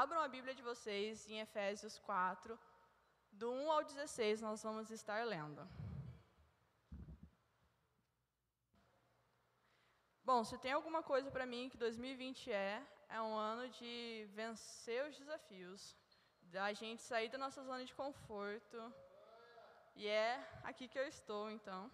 Abram 0.00 0.20
a 0.22 0.28
Bíblia 0.28 0.54
de 0.54 0.62
vocês 0.62 1.28
em 1.28 1.40
Efésios 1.40 1.98
4, 1.98 2.56
do 3.32 3.50
1 3.50 3.72
ao 3.72 3.82
16, 3.82 4.40
nós 4.40 4.62
vamos 4.62 4.92
estar 4.92 5.26
lendo. 5.26 5.62
Bom, 10.22 10.44
se 10.44 10.56
tem 10.56 10.70
alguma 10.70 11.02
coisa 11.02 11.32
para 11.32 11.44
mim 11.52 11.68
que 11.68 11.76
2020 11.76 12.52
é, 12.52 12.80
é 13.08 13.20
um 13.20 13.34
ano 13.36 13.68
de 13.70 14.24
vencer 14.34 15.04
os 15.08 15.18
desafios, 15.18 15.96
da 16.42 16.72
gente 16.72 17.02
sair 17.02 17.28
da 17.28 17.38
nossa 17.44 17.64
zona 17.64 17.84
de 17.84 17.92
conforto. 17.92 18.80
E 19.96 20.06
é 20.06 20.32
aqui 20.62 20.86
que 20.86 21.00
eu 21.00 21.08
estou, 21.08 21.50
então. 21.50 21.90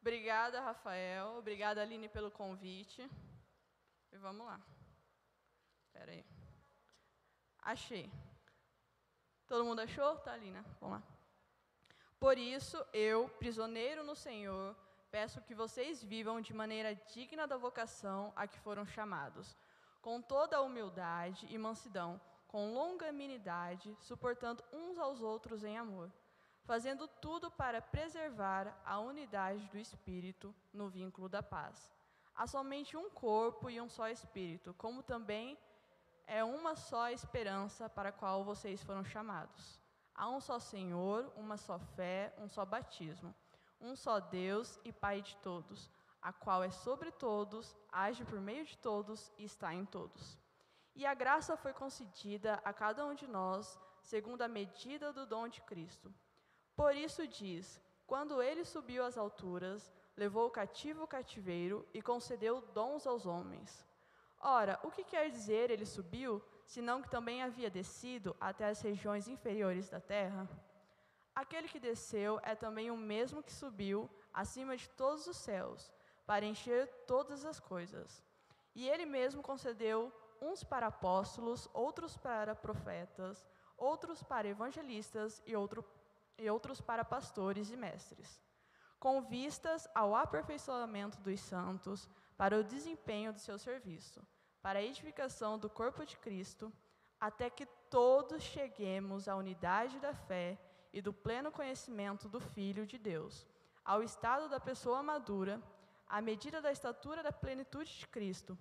Obrigada, 0.00 0.62
Rafael. 0.62 1.26
Obrigada, 1.42 1.82
Aline, 1.82 2.08
pelo 2.08 2.30
convite. 2.30 3.02
E 4.10 4.16
vamos 4.16 4.46
lá. 4.46 4.58
Espera 5.90 6.10
aí. 6.10 6.41
Achei. 7.62 8.10
Todo 9.46 9.64
mundo 9.64 9.80
achou? 9.80 10.16
Tá 10.16 10.32
ali, 10.32 10.50
né? 10.50 10.64
Vamos 10.80 10.98
lá. 10.98 11.02
Por 12.18 12.36
isso, 12.38 12.84
eu, 12.92 13.28
prisioneiro 13.38 14.02
no 14.04 14.14
Senhor, 14.14 14.76
peço 15.10 15.42
que 15.42 15.54
vocês 15.54 16.02
vivam 16.02 16.40
de 16.40 16.54
maneira 16.54 16.94
digna 16.94 17.46
da 17.46 17.56
vocação 17.56 18.32
a 18.34 18.46
que 18.46 18.58
foram 18.60 18.86
chamados, 18.86 19.56
com 20.00 20.20
toda 20.22 20.56
a 20.56 20.60
humildade 20.60 21.46
e 21.50 21.58
mansidão, 21.58 22.20
com 22.48 22.72
longanimidade, 22.74 23.96
suportando 24.00 24.62
uns 24.72 24.98
aos 24.98 25.20
outros 25.20 25.64
em 25.64 25.78
amor, 25.78 26.10
fazendo 26.64 27.06
tudo 27.06 27.50
para 27.50 27.80
preservar 27.80 28.80
a 28.84 28.98
unidade 28.98 29.66
do 29.68 29.78
Espírito 29.78 30.54
no 30.72 30.88
vínculo 30.88 31.28
da 31.28 31.42
paz. 31.42 31.90
Há 32.34 32.46
somente 32.46 32.96
um 32.96 33.10
corpo 33.10 33.68
e 33.68 33.80
um 33.80 33.88
só 33.88 34.08
Espírito, 34.08 34.74
como 34.74 35.02
também 35.02 35.58
é 36.32 36.42
uma 36.42 36.74
só 36.74 37.10
esperança 37.10 37.90
para 37.90 38.08
a 38.08 38.12
qual 38.20 38.42
vocês 38.42 38.82
foram 38.82 39.04
chamados. 39.04 39.78
Há 40.14 40.30
um 40.30 40.40
só 40.40 40.58
Senhor, 40.58 41.30
uma 41.36 41.58
só 41.58 41.78
fé, 41.78 42.32
um 42.38 42.48
só 42.48 42.64
batismo, 42.64 43.34
um 43.78 43.94
só 43.94 44.18
Deus 44.18 44.80
e 44.82 44.90
Pai 44.90 45.20
de 45.20 45.36
todos, 45.36 45.90
a 46.22 46.32
qual 46.32 46.64
é 46.64 46.70
sobre 46.70 47.10
todos, 47.10 47.76
age 47.92 48.24
por 48.24 48.40
meio 48.40 48.64
de 48.64 48.78
todos 48.78 49.30
e 49.36 49.44
está 49.44 49.74
em 49.74 49.84
todos. 49.84 50.38
E 50.96 51.04
a 51.04 51.12
graça 51.12 51.54
foi 51.54 51.74
concedida 51.74 52.54
a 52.64 52.72
cada 52.72 53.04
um 53.04 53.14
de 53.14 53.26
nós, 53.26 53.78
segundo 54.00 54.40
a 54.40 54.48
medida 54.48 55.12
do 55.12 55.26
dom 55.26 55.48
de 55.48 55.60
Cristo. 55.60 56.10
Por 56.74 56.96
isso 56.96 57.28
diz: 57.28 57.78
quando 58.06 58.40
ele 58.40 58.64
subiu 58.64 59.04
às 59.04 59.18
alturas, 59.18 59.92
levou 60.16 60.46
o 60.46 60.50
cativo 60.50 61.04
o 61.04 61.06
cativeiro 61.06 61.86
e 61.92 62.00
concedeu 62.00 62.62
dons 62.72 63.06
aos 63.06 63.26
homens. 63.26 63.91
Ora, 64.44 64.80
o 64.82 64.90
que 64.90 65.04
quer 65.04 65.30
dizer 65.30 65.70
ele 65.70 65.86
subiu, 65.86 66.42
senão 66.66 67.00
que 67.00 67.08
também 67.08 67.44
havia 67.44 67.70
descido 67.70 68.36
até 68.40 68.68
as 68.68 68.80
regiões 68.80 69.28
inferiores 69.28 69.88
da 69.88 70.00
terra? 70.00 70.48
Aquele 71.32 71.68
que 71.68 71.78
desceu 71.78 72.40
é 72.42 72.56
também 72.56 72.90
o 72.90 72.96
mesmo 72.96 73.40
que 73.40 73.52
subiu 73.52 74.10
acima 74.34 74.76
de 74.76 74.88
todos 74.90 75.28
os 75.28 75.36
céus, 75.36 75.92
para 76.26 76.44
encher 76.44 76.88
todas 77.06 77.44
as 77.44 77.60
coisas. 77.60 78.22
E 78.74 78.88
ele 78.88 79.06
mesmo 79.06 79.42
concedeu 79.42 80.12
uns 80.40 80.64
para 80.64 80.88
apóstolos, 80.88 81.68
outros 81.72 82.16
para 82.16 82.52
profetas, 82.52 83.46
outros 83.76 84.24
para 84.24 84.48
evangelistas 84.48 85.40
e, 85.46 85.54
outro, 85.54 85.84
e 86.36 86.50
outros 86.50 86.80
para 86.80 87.04
pastores 87.04 87.70
e 87.70 87.76
mestres, 87.76 88.40
com 88.98 89.22
vistas 89.22 89.88
ao 89.94 90.16
aperfeiçoamento 90.16 91.20
dos 91.20 91.40
santos, 91.40 92.08
para 92.42 92.58
o 92.58 92.64
desempenho 92.64 93.32
do 93.32 93.38
seu 93.38 93.56
serviço 93.56 94.20
para 94.60 94.80
a 94.80 94.82
edificação 94.82 95.56
do 95.56 95.70
corpo 95.70 96.04
de 96.04 96.16
Cristo, 96.16 96.72
até 97.20 97.48
que 97.48 97.64
todos 97.88 98.42
cheguemos 98.42 99.28
à 99.28 99.36
unidade 99.36 100.00
da 100.00 100.12
fé 100.12 100.58
e 100.92 101.00
do 101.00 101.12
pleno 101.12 101.52
conhecimento 101.52 102.28
do 102.28 102.40
Filho 102.40 102.84
de 102.84 102.98
Deus, 102.98 103.46
ao 103.84 104.02
estado 104.02 104.48
da 104.48 104.58
pessoa 104.58 105.04
madura, 105.04 105.62
à 106.04 106.20
medida 106.20 106.60
da 106.60 106.72
estatura 106.72 107.22
da 107.22 107.30
plenitude 107.30 107.96
de 107.96 108.08
Cristo, 108.08 108.58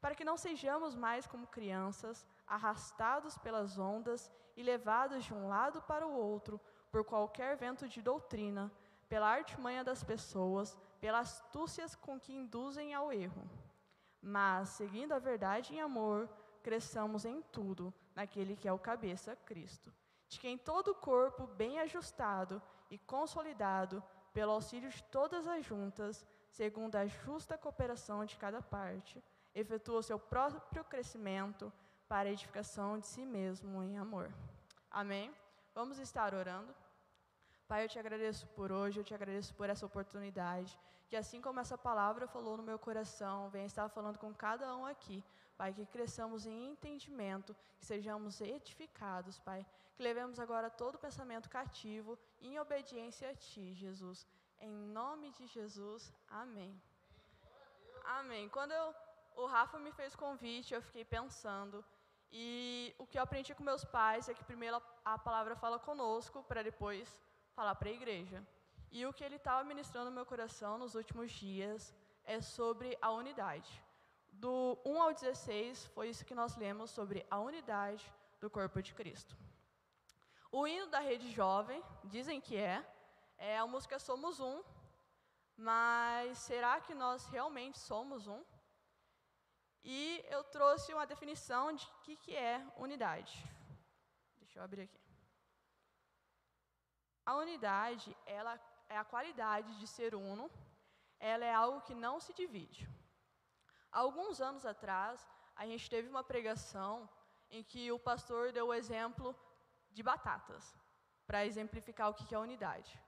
para 0.00 0.14
que 0.14 0.24
não 0.24 0.38
sejamos 0.38 0.96
mais 0.96 1.26
como 1.26 1.46
crianças, 1.46 2.26
arrastados 2.46 3.36
pelas 3.36 3.78
ondas 3.78 4.32
e 4.56 4.62
levados 4.62 5.22
de 5.26 5.34
um 5.34 5.48
lado 5.48 5.82
para 5.82 6.06
o 6.06 6.14
outro 6.14 6.58
por 6.90 7.04
qualquer 7.04 7.58
vento 7.58 7.86
de 7.86 8.00
doutrina, 8.00 8.72
pela 9.06 9.28
artimanha 9.28 9.84
das 9.84 10.02
pessoas, 10.02 10.78
pelas 11.00 11.40
astúcias 11.40 11.94
com 11.94 12.18
que 12.18 12.34
induzem 12.34 12.94
ao 12.94 13.12
erro 13.12 13.48
mas, 14.20 14.70
seguindo 14.70 15.12
a 15.12 15.18
verdade 15.18 15.74
em 15.74 15.80
amor, 15.80 16.28
cresçamos 16.62 17.24
em 17.24 17.40
tudo 17.40 17.94
naquele 18.14 18.56
que 18.56 18.68
é 18.68 18.72
o 18.72 18.78
cabeça, 18.78 19.36
Cristo, 19.36 19.92
de 20.28 20.40
quem 20.40 20.58
todo 20.58 20.88
o 20.88 20.94
corpo, 20.94 21.46
bem 21.46 21.78
ajustado 21.78 22.60
e 22.90 22.98
consolidado, 22.98 24.02
pelo 24.32 24.52
auxílio 24.52 24.90
de 24.90 25.02
todas 25.04 25.46
as 25.46 25.64
juntas, 25.64 26.26
segundo 26.50 26.96
a 26.96 27.06
justa 27.06 27.56
cooperação 27.56 28.24
de 28.24 28.36
cada 28.36 28.60
parte, 28.60 29.22
efetua 29.54 29.98
o 29.98 30.02
seu 30.02 30.18
próprio 30.18 30.84
crescimento 30.84 31.72
para 32.06 32.28
a 32.28 32.32
edificação 32.32 32.98
de 32.98 33.06
si 33.06 33.24
mesmo 33.24 33.82
em 33.82 33.98
amor. 33.98 34.32
Amém? 34.90 35.34
Vamos 35.74 35.98
estar 35.98 36.34
orando. 36.34 36.74
Pai, 37.68 37.84
eu 37.84 37.88
te 37.92 37.98
agradeço 37.98 38.46
por 38.56 38.72
hoje, 38.72 38.98
eu 38.98 39.04
te 39.04 39.14
agradeço 39.14 39.54
por 39.54 39.68
essa 39.68 39.84
oportunidade, 39.84 40.78
que 41.06 41.14
assim 41.14 41.38
como 41.46 41.60
essa 41.60 41.76
palavra 41.76 42.26
falou 42.26 42.56
no 42.56 42.62
meu 42.62 42.78
coração, 42.78 43.50
venha 43.50 43.66
estar 43.66 43.90
falando 43.90 44.18
com 44.18 44.32
cada 44.32 44.74
um 44.74 44.86
aqui, 44.86 45.22
Pai, 45.58 45.74
que 45.74 45.84
cresçamos 45.84 46.46
em 46.46 46.70
entendimento, 46.70 47.54
que 47.78 47.84
sejamos 47.84 48.40
edificados, 48.40 49.38
Pai, 49.38 49.66
que 49.94 50.02
levemos 50.02 50.40
agora 50.40 50.70
todo 50.70 51.04
pensamento 51.06 51.50
cativo 51.50 52.18
em 52.40 52.58
obediência 52.58 53.28
a 53.28 53.34
Ti, 53.34 53.74
Jesus. 53.74 54.26
Em 54.60 54.74
nome 55.00 55.30
de 55.32 55.46
Jesus, 55.46 56.10
amém. 56.30 56.72
Amém. 58.18 58.48
Quando 58.48 58.72
eu, 58.72 58.94
o 59.36 59.44
Rafa 59.44 59.78
me 59.78 59.92
fez 59.92 60.16
convite, 60.16 60.72
eu 60.72 60.80
fiquei 60.80 61.04
pensando, 61.04 61.84
e 62.32 62.94
o 62.98 63.06
que 63.06 63.18
eu 63.18 63.22
aprendi 63.22 63.54
com 63.54 63.62
meus 63.62 63.84
pais 63.84 64.26
é 64.26 64.32
que 64.32 64.44
primeiro 64.52 64.82
a 65.04 65.18
palavra 65.18 65.54
fala 65.54 65.78
conosco, 65.78 66.42
para 66.44 66.62
depois 66.62 67.27
falar 67.58 67.74
para 67.74 67.88
a 67.88 67.98
igreja. 68.00 68.38
E 68.96 69.04
o 69.04 69.12
que 69.12 69.24
ele 69.24 69.34
estava 69.34 69.64
ministrando 69.64 70.10
no 70.10 70.16
meu 70.18 70.24
coração 70.32 70.72
nos 70.78 70.94
últimos 70.94 71.28
dias 71.32 71.92
é 72.24 72.40
sobre 72.40 72.96
a 73.02 73.10
unidade. 73.10 73.70
Do 74.44 74.78
1 74.84 75.02
ao 75.02 75.12
16 75.12 75.86
foi 75.86 76.08
isso 76.10 76.24
que 76.28 76.36
nós 76.40 76.56
lemos 76.56 76.88
sobre 76.98 77.26
a 77.28 77.38
unidade 77.40 78.04
do 78.40 78.48
corpo 78.48 78.80
de 78.80 78.94
Cristo. 78.94 79.36
O 80.52 80.68
hino 80.68 80.86
da 80.86 81.00
Rede 81.00 81.28
Jovem, 81.32 81.82
dizem 82.04 82.40
que 82.40 82.56
é, 82.56 82.76
é 83.36 83.58
a 83.58 83.66
música 83.66 83.98
Somos 83.98 84.38
Um, 84.38 84.62
mas 85.56 86.38
será 86.38 86.80
que 86.80 86.94
nós 86.94 87.26
realmente 87.26 87.76
somos 87.90 88.28
um? 88.28 88.40
E 89.82 90.24
eu 90.30 90.44
trouxe 90.44 90.94
uma 90.94 91.10
definição 91.12 91.72
de 91.72 91.84
o 91.84 92.00
que, 92.04 92.14
que 92.16 92.36
é 92.36 92.64
unidade. 92.76 93.34
Deixa 94.38 94.60
eu 94.60 94.62
abrir 94.62 94.82
aqui. 94.82 95.07
A 97.28 97.34
unidade, 97.34 98.16
ela 98.24 98.58
é 98.88 98.96
a 98.96 99.04
qualidade 99.04 99.78
de 99.78 99.86
ser 99.86 100.14
uno, 100.14 100.50
ela 101.20 101.44
é 101.44 101.52
algo 101.52 101.82
que 101.82 101.94
não 101.94 102.18
se 102.18 102.32
divide. 102.32 102.88
Alguns 103.92 104.40
anos 104.40 104.64
atrás, 104.64 105.28
a 105.54 105.66
gente 105.66 105.90
teve 105.90 106.08
uma 106.08 106.24
pregação 106.24 107.06
em 107.50 107.62
que 107.62 107.92
o 107.92 107.98
pastor 107.98 108.50
deu 108.50 108.68
o 108.68 108.72
exemplo 108.72 109.36
de 109.90 110.02
batatas, 110.02 110.74
para 111.26 111.44
exemplificar 111.44 112.08
o 112.08 112.14
que 112.14 112.34
é 112.34 112.38
unidade. 112.38 112.98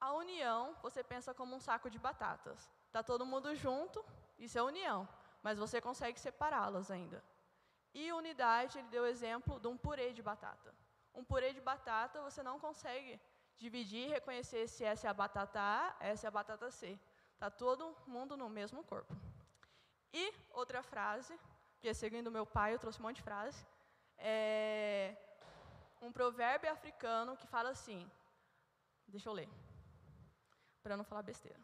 A 0.00 0.14
união, 0.14 0.74
você 0.80 1.04
pensa 1.04 1.34
como 1.34 1.54
um 1.54 1.60
saco 1.60 1.90
de 1.90 1.98
batatas. 1.98 2.70
Está 2.86 3.02
todo 3.02 3.26
mundo 3.26 3.54
junto, 3.54 4.02
isso 4.38 4.58
é 4.58 4.62
união, 4.62 5.06
mas 5.42 5.58
você 5.58 5.82
consegue 5.82 6.18
separá-las 6.18 6.90
ainda. 6.90 7.22
E 7.92 8.10
unidade, 8.10 8.78
ele 8.78 8.88
deu 8.88 9.02
o 9.02 9.12
exemplo 9.14 9.60
de 9.60 9.68
um 9.68 9.76
purê 9.76 10.14
de 10.14 10.22
batata. 10.22 10.74
Um 11.14 11.24
purê 11.24 11.52
de 11.52 11.60
batata 11.60 12.22
você 12.22 12.42
não 12.42 12.58
consegue 12.58 13.20
dividir 13.58 14.06
e 14.06 14.12
reconhecer 14.16 14.66
se 14.68 14.84
essa 14.84 15.06
é 15.06 15.10
a 15.10 15.14
batata 15.14 15.60
A, 15.60 15.96
essa 16.00 16.26
é 16.26 16.28
a 16.28 16.30
batata 16.38 16.70
C. 16.70 16.98
Está 17.34 17.50
todo 17.50 17.96
mundo 18.06 18.36
no 18.36 18.48
mesmo 18.48 18.82
corpo. 18.84 19.14
E 20.12 20.32
outra 20.50 20.82
frase, 20.82 21.38
que 21.80 21.92
seguindo 21.94 22.30
meu 22.30 22.46
pai, 22.46 22.74
eu 22.74 22.78
trouxe 22.78 22.98
um 23.00 23.02
monte 23.02 23.16
de 23.16 23.22
frase, 23.22 23.66
é 24.18 25.16
um 26.00 26.12
provérbio 26.12 26.70
africano 26.70 27.36
que 27.36 27.46
fala 27.46 27.70
assim, 27.70 28.10
deixa 29.06 29.28
eu 29.28 29.32
ler, 29.32 29.48
para 30.82 30.96
não 30.96 31.04
falar 31.04 31.22
besteira. 31.22 31.60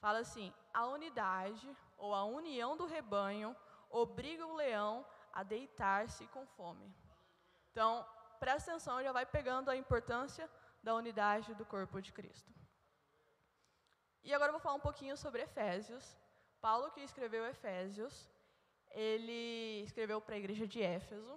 Fala 0.00 0.18
assim: 0.20 0.52
a 0.72 0.86
unidade 0.86 1.76
ou 1.96 2.14
a 2.14 2.24
união 2.24 2.76
do 2.76 2.86
rebanho 2.86 3.54
obriga 3.90 4.46
o 4.46 4.54
leão 4.54 5.06
a 5.32 5.42
deitar-se 5.42 6.26
com 6.28 6.46
fome. 6.46 6.94
Então, 7.70 8.06
presta 8.44 8.70
atenção, 8.70 9.02
já 9.02 9.12
vai 9.18 9.26
pegando 9.36 9.70
a 9.70 9.76
importância 9.76 10.48
da 10.82 10.94
unidade 10.94 11.54
do 11.60 11.64
corpo 11.74 12.00
de 12.06 12.12
Cristo. 12.18 12.50
E 14.22 14.32
agora 14.34 14.50
eu 14.50 14.56
vou 14.56 14.60
falar 14.60 14.76
um 14.76 14.86
pouquinho 14.88 15.16
sobre 15.16 15.42
Efésios. 15.42 16.04
Paulo 16.60 16.90
que 16.94 17.00
escreveu 17.00 17.46
Efésios, 17.46 18.14
ele 18.90 19.82
escreveu 19.88 20.20
para 20.20 20.34
a 20.34 20.38
igreja 20.38 20.66
de 20.66 20.82
Éfeso. 20.82 21.34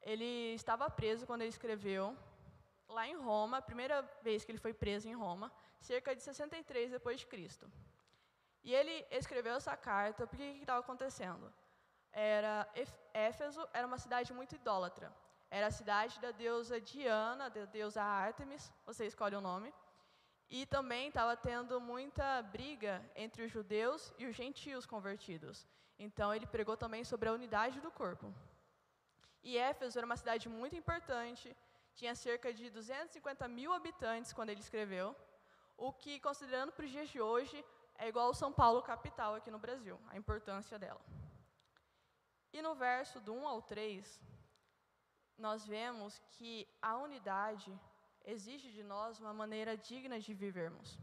Ele 0.00 0.54
estava 0.54 0.90
preso 0.90 1.26
quando 1.26 1.42
ele 1.42 1.56
escreveu, 1.56 2.16
lá 2.88 3.06
em 3.06 3.16
Roma, 3.16 3.58
a 3.58 3.62
primeira 3.70 4.02
vez 4.22 4.44
que 4.44 4.50
ele 4.50 4.58
foi 4.58 4.74
preso 4.74 5.08
em 5.08 5.14
Roma, 5.14 5.52
cerca 5.80 6.14
de 6.14 6.22
63 6.22 6.90
depois 6.90 7.20
de 7.20 7.26
Cristo. 7.26 7.70
E 8.64 8.74
ele 8.74 9.06
escreveu 9.10 9.54
essa 9.54 9.76
carta 9.76 10.26
porque 10.26 10.50
o 10.50 10.54
que 10.54 10.60
estava 10.60 10.80
acontecendo? 10.80 11.52
Era 12.12 12.68
Éfeso 13.14 13.66
era 13.72 13.86
uma 13.86 13.98
cidade 13.98 14.32
muito 14.32 14.54
idólatra. 14.54 15.12
Era 15.56 15.66
a 15.66 15.76
cidade 15.78 16.18
da 16.18 16.30
deusa 16.30 16.80
Diana, 16.80 17.50
da 17.50 17.66
deusa 17.66 18.02
Ártemis, 18.02 18.72
você 18.86 19.04
escolhe 19.06 19.36
o 19.36 19.40
nome. 19.48 19.70
E 20.48 20.64
também 20.64 21.08
estava 21.08 21.34
tendo 21.36 21.78
muita 21.78 22.40
briga 22.54 22.94
entre 23.14 23.42
os 23.44 23.52
judeus 23.56 24.00
e 24.18 24.24
os 24.24 24.34
gentios 24.34 24.86
convertidos. 24.86 25.68
Então 25.98 26.34
ele 26.34 26.46
pregou 26.46 26.74
também 26.84 27.04
sobre 27.04 27.28
a 27.28 27.34
unidade 27.34 27.82
do 27.82 27.90
corpo. 27.90 28.32
E 29.42 29.58
Éfeso 29.58 29.98
era 29.98 30.06
uma 30.06 30.16
cidade 30.16 30.48
muito 30.48 30.74
importante, 30.74 31.54
tinha 31.94 32.14
cerca 32.14 32.50
de 32.50 32.70
250 32.70 33.46
mil 33.46 33.74
habitantes 33.74 34.32
quando 34.32 34.48
ele 34.48 34.60
escreveu, 34.60 35.14
o 35.76 35.92
que, 35.92 36.18
considerando 36.18 36.72
para 36.72 36.86
os 36.86 36.90
dias 36.90 37.10
de 37.10 37.20
hoje, 37.20 37.62
é 37.98 38.08
igual 38.08 38.28
ao 38.28 38.40
São 38.42 38.50
Paulo 38.50 38.82
capital 38.82 39.34
aqui 39.34 39.50
no 39.50 39.58
Brasil, 39.58 40.00
a 40.08 40.16
importância 40.16 40.78
dela. 40.78 41.02
E 42.54 42.62
no 42.62 42.74
verso 42.74 43.20
do 43.20 43.34
1 43.34 43.46
ao 43.46 43.60
3, 43.60 44.31
nós 45.38 45.66
vemos 45.66 46.20
que 46.30 46.68
a 46.80 46.96
unidade 46.96 47.78
exige 48.24 48.70
de 48.70 48.82
nós 48.82 49.18
uma 49.18 49.32
maneira 49.32 49.76
digna 49.76 50.18
de 50.20 50.32
vivermos. 50.34 50.98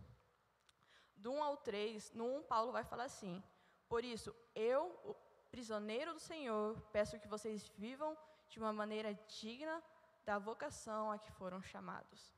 Do 1.15 1.31
1 1.31 1.43
ao 1.43 1.57
3, 1.57 2.13
no 2.13 2.37
1, 2.37 2.43
Paulo 2.43 2.71
vai 2.71 2.83
falar 2.83 3.05
assim: 3.05 3.43
Por 3.87 4.03
isso, 4.03 4.33
eu, 4.55 5.15
prisioneiro 5.51 6.13
do 6.13 6.19
Senhor, 6.19 6.79
peço 6.93 7.19
que 7.19 7.27
vocês 7.27 7.67
vivam 7.77 8.17
de 8.47 8.59
uma 8.59 8.71
maneira 8.71 9.13
digna 9.27 9.83
da 10.25 10.39
vocação 10.39 11.11
a 11.11 11.17
que 11.17 11.31
foram 11.33 11.61
chamados. 11.61 12.33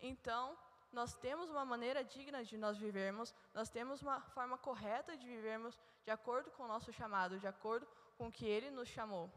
Então, 0.00 0.56
nós 0.92 1.14
temos 1.14 1.50
uma 1.50 1.64
maneira 1.64 2.04
digna 2.04 2.44
de 2.44 2.56
nós 2.56 2.76
vivermos, 2.76 3.34
nós 3.54 3.68
temos 3.68 4.02
uma 4.02 4.20
forma 4.20 4.56
correta 4.58 5.16
de 5.16 5.26
vivermos 5.26 5.78
de 6.02 6.10
acordo 6.10 6.50
com 6.50 6.64
o 6.64 6.68
nosso 6.68 6.92
chamado, 6.92 7.38
de 7.38 7.46
acordo 7.46 7.86
com 8.16 8.28
o 8.28 8.32
que 8.32 8.46
Ele 8.46 8.70
nos 8.70 8.88
chamou. 8.88 9.30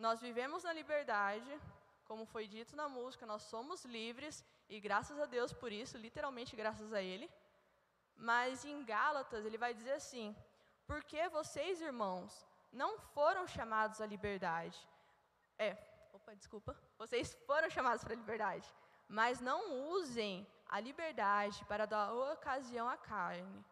Nós 0.00 0.18
vivemos 0.18 0.64
na 0.64 0.72
liberdade, 0.72 1.60
como 2.06 2.24
foi 2.24 2.46
dito 2.48 2.74
na 2.74 2.88
música, 2.88 3.26
nós 3.26 3.42
somos 3.42 3.84
livres 3.84 4.42
e 4.66 4.80
graças 4.80 5.20
a 5.20 5.26
Deus 5.26 5.52
por 5.52 5.70
isso, 5.70 5.98
literalmente 5.98 6.56
graças 6.56 6.90
a 6.94 7.02
Ele. 7.02 7.30
Mas 8.16 8.64
em 8.64 8.82
Gálatas 8.82 9.44
ele 9.44 9.58
vai 9.58 9.74
dizer 9.74 9.92
assim: 9.92 10.34
Porque 10.86 11.28
vocês, 11.28 11.82
irmãos, 11.82 12.46
não 12.72 12.98
foram 12.98 13.46
chamados 13.46 14.00
à 14.00 14.06
liberdade. 14.06 14.78
É, 15.58 15.76
opa, 16.14 16.34
desculpa. 16.34 16.74
Vocês 16.96 17.34
foram 17.46 17.68
chamados 17.68 18.02
para 18.02 18.14
a 18.14 18.16
liberdade, 18.16 18.66
mas 19.06 19.38
não 19.38 19.90
usem 19.90 20.46
a 20.66 20.80
liberdade 20.80 21.62
para 21.66 21.84
dar 21.86 22.10
ocasião 22.14 22.88
à 22.88 22.96
carne. 22.96 23.62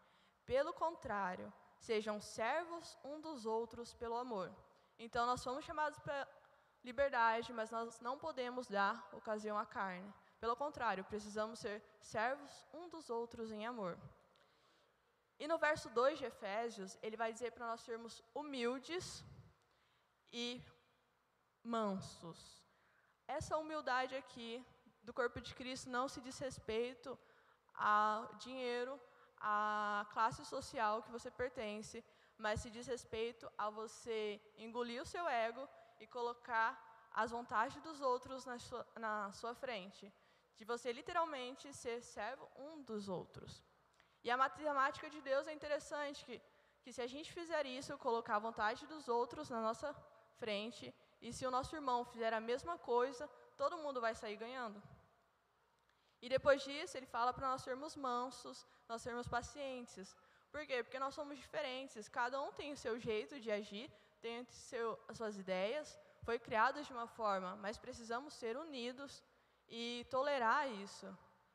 Pelo 0.45 0.73
contrário, 0.73 1.51
sejam 1.79 2.21
servos 2.21 2.99
um 3.03 3.19
dos 3.19 3.47
outros 3.47 3.95
pelo 3.95 4.15
amor. 4.15 4.53
Então, 4.99 5.25
nós 5.25 5.41
fomos 5.41 5.63
chamados 5.63 5.97
para 5.99 6.27
liberdade, 6.83 7.53
mas 7.53 7.71
nós 7.71 7.99
não 8.01 8.17
podemos 8.17 8.67
dar 8.67 9.07
ocasião 9.13 9.57
à 9.57 9.65
carne. 9.65 10.13
Pelo 10.39 10.55
contrário, 10.55 11.05
precisamos 11.05 11.59
ser 11.59 11.81
servos 11.99 12.67
um 12.73 12.89
dos 12.89 13.09
outros 13.09 13.51
em 13.51 13.65
amor. 13.65 13.97
E 15.39 15.47
no 15.47 15.57
verso 15.57 15.89
2 15.89 16.19
de 16.19 16.25
Efésios, 16.25 16.97
ele 17.01 17.15
vai 17.15 17.31
dizer 17.31 17.51
para 17.53 17.67
nós 17.67 17.81
sermos 17.81 18.21
humildes 18.35 19.23
e 20.33 20.61
mansos. 21.63 22.61
Essa 23.25 23.57
humildade 23.57 24.15
aqui 24.15 24.65
do 25.01 25.13
corpo 25.13 25.39
de 25.39 25.55
Cristo 25.55 25.89
não 25.89 26.09
se 26.09 26.19
diz 26.19 26.37
respeito 26.39 27.17
a 27.73 28.29
dinheiro, 28.39 28.99
a 29.39 30.05
classe 30.11 30.43
social 30.45 31.01
que 31.03 31.11
você 31.11 31.31
pertence, 31.31 32.03
mas 32.43 32.61
se 32.61 32.69
diz 32.75 32.87
respeito 32.87 33.51
a 33.57 33.69
você 33.69 34.41
engolir 34.57 35.01
o 35.01 35.05
seu 35.13 35.27
ego 35.27 35.67
e 35.99 36.07
colocar 36.07 36.71
as 37.11 37.31
vontades 37.31 37.81
dos 37.87 37.99
outros 37.99 38.45
na 38.45 38.57
sua, 38.57 38.87
na 39.05 39.31
sua 39.33 39.53
frente. 39.53 40.11
De 40.55 40.63
você 40.63 40.91
literalmente 40.91 41.73
ser 41.73 42.01
servo 42.01 42.49
um 42.55 42.81
dos 42.81 43.09
outros. 43.09 43.63
E 44.23 44.31
a 44.31 44.37
matemática 44.37 45.09
de 45.09 45.21
Deus 45.21 45.47
é 45.47 45.53
interessante, 45.53 46.25
que, 46.25 46.41
que 46.81 46.93
se 46.93 47.01
a 47.01 47.07
gente 47.07 47.31
fizer 47.31 47.65
isso, 47.65 47.97
colocar 47.97 48.37
a 48.37 48.45
vontade 48.47 48.87
dos 48.87 49.07
outros 49.07 49.49
na 49.49 49.61
nossa 49.61 49.93
frente, 50.37 50.93
e 51.21 51.33
se 51.33 51.45
o 51.45 51.51
nosso 51.51 51.75
irmão 51.75 52.05
fizer 52.05 52.33
a 52.33 52.39
mesma 52.39 52.77
coisa, 52.77 53.27
todo 53.57 53.77
mundo 53.77 53.99
vai 53.99 54.15
sair 54.15 54.37
ganhando. 54.37 54.81
E 56.21 56.27
depois 56.27 56.61
disso, 56.63 56.97
ele 56.97 57.05
fala 57.05 57.33
para 57.33 57.49
nós 57.49 57.61
sermos 57.61 57.95
mansos, 57.95 58.65
nós 58.87 59.01
sermos 59.01 59.27
pacientes. 59.27 60.15
Por 60.51 60.65
quê? 60.65 60.83
Porque 60.83 60.99
nós 60.99 61.13
somos 61.13 61.37
diferentes, 61.37 62.09
cada 62.09 62.41
um 62.41 62.51
tem 62.51 62.71
o 62.71 62.77
seu 62.77 62.99
jeito 62.99 63.39
de 63.39 63.51
agir, 63.51 63.91
tem 64.19 64.43
seu, 64.45 64.99
as 65.07 65.17
suas 65.17 65.37
ideias, 65.37 65.97
foi 66.23 66.39
criado 66.39 66.83
de 66.83 66.91
uma 66.91 67.07
forma, 67.07 67.55
mas 67.57 67.77
precisamos 67.77 68.33
ser 68.33 68.57
unidos 68.57 69.23
e 69.67 70.05
tolerar 70.09 70.69
isso, 70.71 71.07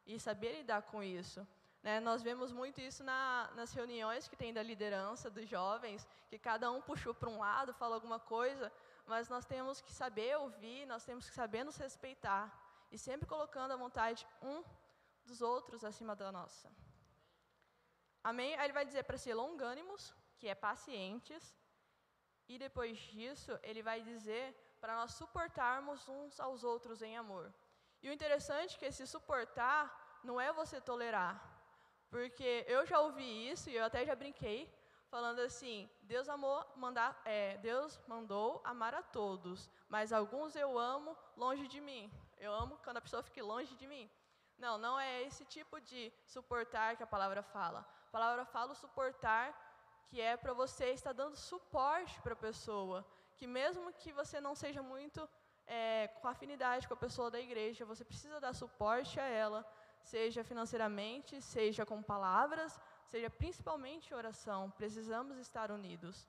e 0.07 0.19
saber 0.19 0.53
lidar 0.57 0.83
com 0.83 1.03
isso. 1.03 1.47
Né? 1.83 2.01
Nós 2.01 2.23
vemos 2.23 2.53
muito 2.53 2.81
isso 2.81 3.03
na, 3.05 3.51
nas 3.55 3.73
reuniões 3.73 4.27
que 4.29 4.37
tem 4.37 4.55
da 4.55 4.63
liderança 4.63 5.29
dos 5.29 5.49
jovens, 5.49 6.07
que 6.29 6.39
cada 6.39 6.71
um 6.71 6.81
puxou 6.81 7.15
para 7.15 7.29
um 7.29 7.39
lado, 7.39 7.75
falou 7.75 7.95
alguma 7.95 8.19
coisa, 8.19 8.73
mas 9.07 9.29
nós 9.29 9.45
temos 9.45 9.81
que 9.81 9.93
saber 9.93 10.37
ouvir, 10.39 10.87
nós 10.87 11.05
temos 11.05 11.29
que 11.29 11.35
saber 11.35 11.63
nos 11.65 11.77
respeitar 11.77 12.51
e 12.91 12.99
sempre 12.99 13.27
colocando 13.27 13.73
a 13.73 13.77
vontade 13.77 14.27
um 14.41 14.63
dos 15.27 15.43
outros 15.43 15.85
acima 15.85 16.15
da 16.17 16.31
nossa. 16.33 16.71
Amém? 18.31 18.55
Aí 18.57 18.67
ele 18.67 18.73
vai 18.73 18.87
dizer 18.87 19.05
para 19.05 19.19
ser 19.19 19.35
longânimos, 19.35 20.15
que 20.39 20.49
é 20.49 20.55
pacientes, 20.55 21.55
e 22.49 22.59
depois 22.59 22.99
disso 22.99 23.53
ele 23.63 23.83
vai 23.83 24.01
dizer 24.01 24.45
para 24.81 24.97
nós 24.97 25.13
suportarmos 25.13 26.09
uns 26.09 26.41
aos 26.41 26.65
outros 26.65 27.03
em 27.03 27.17
amor. 27.17 27.53
E 28.03 28.09
o 28.09 28.13
interessante 28.13 28.77
é 28.77 28.79
que 28.79 28.87
esse 28.87 29.07
suportar 29.07 30.21
não 30.25 30.41
é 30.41 30.53
você 30.53 30.81
tolerar, 30.81 31.35
porque 32.11 32.65
eu 32.67 32.87
já 32.87 32.99
ouvi 33.01 33.51
isso 33.51 33.69
e 33.69 33.77
eu 33.77 33.85
até 33.85 34.05
já 34.07 34.15
brinquei 34.15 34.59
falando 35.15 35.41
assim: 35.41 35.89
Deus 36.03 36.29
amou 36.29 36.65
mandar, 36.77 37.21
é, 37.25 37.57
Deus 37.59 38.01
mandou 38.07 38.61
amar 38.65 38.95
a 38.95 39.03
todos, 39.03 39.71
mas 39.89 40.13
alguns 40.13 40.57
eu 40.57 40.79
amo 40.79 41.17
longe 41.37 41.67
de 41.69 41.81
mim. 41.81 42.11
Eu 42.39 42.53
amo 42.53 42.79
quando 42.85 42.99
a 42.99 43.01
pessoa 43.01 43.23
fique 43.23 43.41
longe 43.41 43.75
de 43.77 43.87
mim. 43.87 44.11
Não, 44.59 44.77
não 44.79 44.99
é 44.99 45.23
esse 45.23 45.45
tipo 45.45 45.81
de 45.81 46.13
suportar 46.27 46.97
que 46.97 47.03
a 47.03 47.13
palavra 47.15 47.43
fala. 47.43 47.87
Palavra 48.17 48.45
fala 48.45 48.77
suportar 48.77 49.47
que 50.07 50.21
é 50.21 50.37
para 50.37 50.53
você 50.53 50.87
estar 50.91 51.13
dando 51.13 51.37
suporte 51.37 52.15
para 52.23 52.35
a 52.35 52.45
pessoa, 52.49 53.05
que 53.37 53.45
mesmo 53.45 53.93
que 54.01 54.13
você 54.13 54.41
não 54.41 54.55
seja 54.55 54.81
muito 54.81 55.29
é, 55.67 56.07
com 56.21 56.29
afinidade 56.29 56.87
com 56.87 56.95
a 56.95 57.05
pessoa 57.05 57.29
da 57.29 57.41
igreja, 57.41 57.85
você 57.85 58.05
precisa 58.05 58.39
dar 58.45 58.53
suporte 58.53 59.19
a 59.19 59.25
ela, 59.25 59.67
seja 60.01 60.45
financeiramente, 60.45 61.43
seja 61.43 61.85
com 61.85 62.01
palavras, 62.01 62.81
seja 63.05 63.29
principalmente 63.29 64.15
oração. 64.15 64.71
Precisamos 64.71 65.37
estar 65.37 65.73
unidos. 65.73 66.29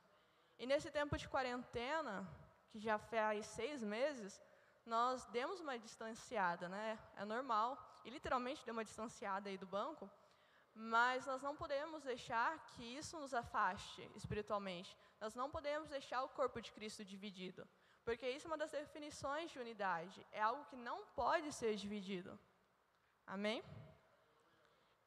E 0.57 0.65
nesse 0.65 0.89
tempo 0.89 1.15
de 1.15 1.29
quarentena, 1.29 2.27
que 2.71 2.79
já 2.79 2.97
faz 2.97 3.45
seis 3.45 3.83
meses, 3.83 4.41
nós 4.87 5.27
demos 5.27 5.59
uma 5.59 5.77
distanciada, 5.77 6.67
né? 6.67 6.97
É 7.15 7.23
normal, 7.25 7.77
e 8.03 8.09
literalmente 8.09 8.65
deu 8.65 8.73
uma 8.73 8.83
distanciada 8.83 9.49
aí 9.49 9.57
do 9.63 9.67
banco, 9.67 10.09
mas 10.75 11.25
nós 11.25 11.41
não 11.41 11.55
podemos 11.55 12.03
deixar 12.03 12.59
que 12.67 12.83
isso 12.83 13.17
nos 13.17 13.33
afaste 13.33 14.11
espiritualmente. 14.13 14.95
Nós 15.21 15.33
não 15.33 15.49
podemos 15.49 15.89
deixar 15.89 16.21
o 16.23 16.29
corpo 16.29 16.61
de 16.61 16.71
Cristo 16.73 17.05
dividido, 17.05 17.67
porque 18.03 18.29
isso 18.29 18.45
é 18.45 18.49
uma 18.49 18.57
das 18.57 18.71
definições 18.71 19.49
de 19.49 19.57
unidade, 19.57 20.27
é 20.31 20.41
algo 20.41 20.65
que 20.65 20.75
não 20.75 21.05
pode 21.21 21.51
ser 21.53 21.75
dividido. 21.75 22.37
Amém? 23.25 23.63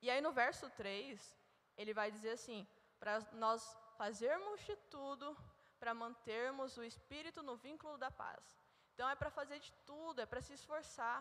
E 0.01 0.09
aí 0.11 0.21
no 0.23 0.33
verso 0.33 0.71
3, 0.71 1.37
ele 1.77 1.93
vai 1.93 2.11
dizer 2.11 2.31
assim: 2.31 2.67
para 2.99 3.21
nós 3.33 3.77
fazermos 3.99 4.61
de 4.65 4.75
tudo 4.91 5.37
para 5.79 5.95
mantermos 5.95 6.77
o 6.77 6.83
espírito 6.83 7.43
no 7.43 7.57
vínculo 7.57 7.97
da 7.99 8.11
paz. 8.11 8.59
Então 8.95 9.09
é 9.09 9.15
para 9.15 9.31
fazer 9.31 9.61
de 9.61 9.73
tudo, 9.87 10.21
é 10.21 10.27
para 10.27 10.41
se 10.41 10.55
esforçar. 10.55 11.21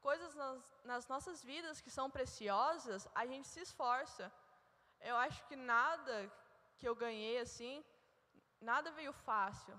Coisas 0.00 0.34
nas, 0.34 0.62
nas, 0.84 1.08
nossas 1.08 1.42
vidas 1.42 1.80
que 1.80 1.90
são 1.90 2.10
preciosas, 2.10 3.08
a 3.14 3.26
gente 3.26 3.48
se 3.48 3.60
esforça. 3.60 4.32
Eu 5.00 5.16
acho 5.16 5.44
que 5.46 5.56
nada 5.56 6.30
que 6.78 6.88
eu 6.88 6.94
ganhei 6.94 7.38
assim, 7.38 7.84
nada 8.60 8.90
veio 8.92 9.12
fácil. 9.12 9.74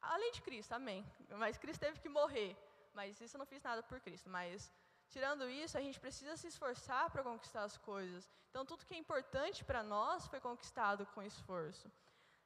Além 0.00 0.32
de 0.32 0.42
Cristo, 0.42 0.72
amém. 0.72 1.06
Mas 1.30 1.58
Cristo 1.58 1.80
teve 1.80 2.00
que 2.00 2.08
morrer. 2.08 2.56
Mas 2.92 3.20
isso 3.20 3.36
eu 3.36 3.38
não 3.38 3.46
fiz 3.46 3.62
nada 3.62 3.82
por 3.82 4.00
Cristo. 4.00 4.28
Mas 4.28 4.72
tirando 5.08 5.48
isso, 5.48 5.78
a 5.78 5.80
gente 5.80 6.00
precisa 6.00 6.36
se 6.36 6.48
esforçar 6.48 7.10
para 7.10 7.22
conquistar 7.22 7.62
as 7.62 7.76
coisas. 7.78 8.30
Então 8.50 8.64
tudo 8.64 8.86
que 8.86 8.94
é 8.94 8.98
importante 8.98 9.64
para 9.64 9.82
nós 9.82 10.26
foi 10.26 10.40
conquistado 10.40 11.06
com 11.06 11.22
esforço. 11.22 11.90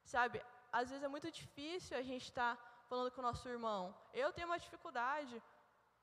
Sabe, 0.03 0.41
às 0.71 0.89
vezes 0.89 1.03
é 1.03 1.07
muito 1.07 1.29
difícil 1.31 1.97
a 1.97 2.01
gente 2.01 2.23
estar 2.23 2.55
tá 2.55 2.63
falando 2.89 3.11
com 3.11 3.21
o 3.21 3.23
nosso 3.23 3.47
irmão. 3.47 3.95
Eu 4.13 4.31
tenho 4.33 4.47
uma 4.47 4.57
dificuldade, 4.57 5.41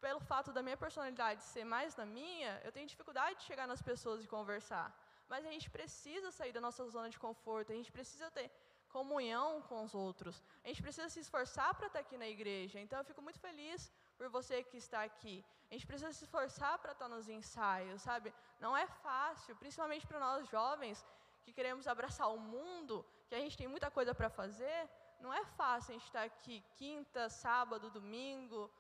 pelo 0.01 0.21
fato 0.21 0.53
da 0.53 0.63
minha 0.63 0.77
personalidade 0.77 1.43
ser 1.43 1.65
mais 1.65 1.97
na 1.97 2.05
minha, 2.05 2.61
eu 2.65 2.73
tenho 2.73 2.87
dificuldade 2.87 3.39
de 3.39 3.45
chegar 3.45 3.67
nas 3.67 3.83
pessoas 3.83 4.23
e 4.23 4.29
conversar. 4.29 4.89
Mas 5.29 5.45
a 5.45 5.51
gente 5.51 5.69
precisa 5.71 6.31
sair 6.31 6.53
da 6.53 6.61
nossa 6.61 6.87
zona 6.89 7.09
de 7.11 7.19
conforto, 7.19 7.73
a 7.73 7.75
gente 7.75 7.91
precisa 7.91 8.31
ter 8.31 8.51
comunhão 8.89 9.61
com 9.69 9.83
os 9.85 9.95
outros. 9.95 10.43
A 10.65 10.69
gente 10.69 10.83
precisa 10.83 11.09
se 11.09 11.21
esforçar 11.21 11.75
para 11.75 11.89
estar 11.89 12.01
aqui 12.01 12.17
na 12.17 12.29
igreja. 12.29 12.81
Então 12.81 12.99
eu 12.99 13.05
fico 13.05 13.21
muito 13.21 13.39
feliz 13.39 13.93
por 14.17 14.29
você 14.29 14.63
que 14.63 14.77
está 14.77 15.03
aqui. 15.03 15.45
A 15.71 15.75
gente 15.75 15.87
precisa 15.87 16.13
se 16.13 16.25
esforçar 16.25 16.79
para 16.79 16.93
estar 16.93 17.09
nos 17.09 17.29
ensaios, 17.29 18.01
sabe? 18.03 18.33
Não 18.61 18.77
é 18.77 18.87
fácil, 18.87 19.57
principalmente 19.57 20.07
para 20.07 20.21
nós 20.21 20.49
jovens 20.49 21.05
que 21.45 21.53
queremos 21.53 21.87
abraçar 21.87 22.29
o 22.33 22.39
mundo, 22.39 23.05
que 23.29 23.35
a 23.35 23.39
gente 23.39 23.57
tem 23.57 23.69
muita 23.69 23.91
coisa 23.91 24.15
para 24.15 24.29
fazer. 24.29 24.89
Não 25.21 25.33
é 25.33 25.45
fácil 25.45 25.91
a 25.91 25.95
gente 25.95 26.07
estar 26.07 26.23
aqui 26.23 26.63
quinta, 26.77 27.29
sábado, 27.29 27.91
domingo, 27.91 28.71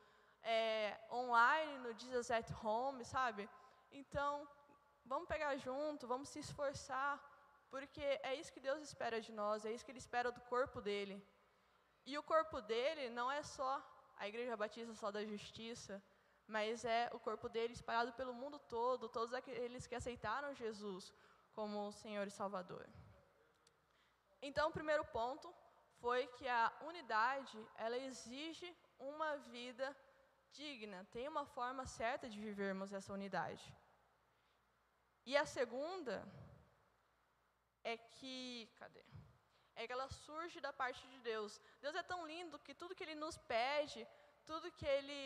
é, 0.54 0.96
online 1.10 1.78
no 1.84 1.92
Jesus 2.00 2.30
at 2.30 2.48
Home, 2.62 3.04
sabe? 3.04 3.48
Então, 3.90 4.48
vamos 5.04 5.28
pegar 5.28 5.56
junto, 5.56 6.06
vamos 6.06 6.28
se 6.28 6.38
esforçar, 6.38 7.14
porque 7.70 8.04
é 8.30 8.34
isso 8.40 8.52
que 8.52 8.66
Deus 8.68 8.80
espera 8.88 9.20
de 9.20 9.32
nós, 9.32 9.64
é 9.64 9.72
isso 9.72 9.84
que 9.84 9.90
Ele 9.90 10.04
espera 10.06 10.30
do 10.30 10.40
corpo 10.52 10.80
dele. 10.80 11.16
E 12.10 12.16
o 12.16 12.22
corpo 12.22 12.60
dele 12.60 13.10
não 13.10 13.28
é 13.38 13.42
só 13.42 13.72
a 14.16 14.28
Igreja 14.28 14.56
Batista 14.56 14.94
só 14.94 15.10
da 15.10 15.24
Justiça, 15.24 16.02
mas 16.46 16.84
é 16.84 17.10
o 17.12 17.18
corpo 17.18 17.48
dele 17.48 17.72
espalhado 17.72 18.12
pelo 18.12 18.32
mundo 18.32 18.58
todo, 18.58 19.08
todos 19.08 19.34
aqueles 19.34 19.86
que 19.86 19.96
aceitaram 19.96 20.54
Jesus 20.54 21.12
como 21.56 21.90
Senhor 21.90 22.26
e 22.26 22.30
Salvador. 22.30 22.86
Então, 24.40 24.68
o 24.68 24.76
primeiro 24.78 25.04
ponto 25.06 25.52
foi 26.00 26.26
que 26.36 26.46
a 26.46 26.72
unidade, 26.82 27.58
ela 27.74 27.98
exige 27.98 28.68
uma 28.98 29.36
vida 29.54 29.96
digna, 30.58 30.98
tem 31.14 31.26
uma 31.32 31.44
forma 31.56 31.84
certa 32.00 32.28
de 32.32 32.38
vivermos 32.46 32.92
essa 32.98 33.12
unidade. 33.18 33.66
E 35.30 35.36
a 35.36 35.44
segunda 35.58 36.16
é 37.92 37.96
que, 38.16 38.68
cadê? 38.80 39.04
É 39.74 39.86
que 39.86 39.94
ela 39.96 40.08
surge 40.08 40.58
da 40.66 40.72
parte 40.82 41.02
de 41.12 41.18
Deus. 41.30 41.60
Deus 41.84 41.96
é 42.02 42.02
tão 42.12 42.20
lindo 42.32 42.58
que 42.66 42.74
tudo 42.80 42.94
que 42.96 43.04
ele 43.06 43.18
nos 43.24 43.36
pede, 43.54 44.06
tudo 44.50 44.74
que 44.78 44.88
ele 44.96 45.22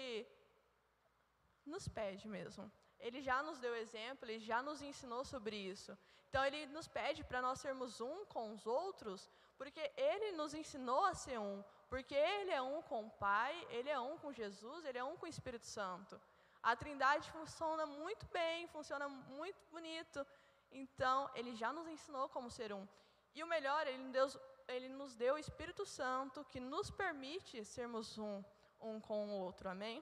nos 1.72 1.86
pede 1.98 2.26
mesmo. 2.36 2.64
Ele 2.98 3.20
já 3.28 3.42
nos 3.42 3.58
deu 3.64 3.74
exemplo, 3.84 4.26
ele 4.26 4.40
já 4.50 4.62
nos 4.68 4.80
ensinou 4.90 5.22
sobre 5.32 5.56
isso. 5.56 5.92
Então 6.28 6.44
ele 6.44 6.66
nos 6.76 6.88
pede 6.98 7.22
para 7.24 7.42
nós 7.46 7.60
sermos 7.60 8.00
um 8.00 8.16
com 8.26 8.44
os 8.54 8.66
outros, 8.66 9.30
porque 9.58 9.84
ele 9.96 10.32
nos 10.40 10.52
ensinou 10.54 11.04
a 11.04 11.14
ser 11.14 11.38
um, 11.38 11.64
porque 11.90 12.14
ele 12.14 12.52
é 12.52 12.62
um 12.62 12.80
com 12.82 13.04
o 13.06 13.10
Pai, 13.10 13.52
ele 13.68 13.90
é 13.90 13.98
um 13.98 14.16
com 14.16 14.32
Jesus, 14.32 14.84
ele 14.84 14.96
é 14.96 15.04
um 15.04 15.16
com 15.16 15.26
o 15.26 15.28
Espírito 15.28 15.66
Santo. 15.66 16.18
A 16.62 16.76
Trindade 16.76 17.28
funciona 17.32 17.84
muito 17.84 18.24
bem, 18.26 18.68
funciona 18.68 19.08
muito 19.08 19.60
bonito. 19.72 20.24
Então, 20.70 21.28
ele 21.34 21.52
já 21.56 21.72
nos 21.72 21.88
ensinou 21.88 22.28
como 22.28 22.48
ser 22.48 22.72
um. 22.72 22.86
E 23.34 23.42
o 23.42 23.46
melhor, 23.46 23.88
ele, 23.88 24.04
Deus, 24.10 24.38
ele 24.68 24.88
nos 24.88 25.16
deu 25.16 25.34
o 25.34 25.38
Espírito 25.38 25.84
Santo 25.84 26.44
que 26.44 26.60
nos 26.60 26.90
permite 26.90 27.64
sermos 27.64 28.16
um, 28.18 28.44
um 28.80 29.00
com 29.00 29.26
o 29.26 29.40
outro. 29.40 29.68
Amém? 29.68 30.00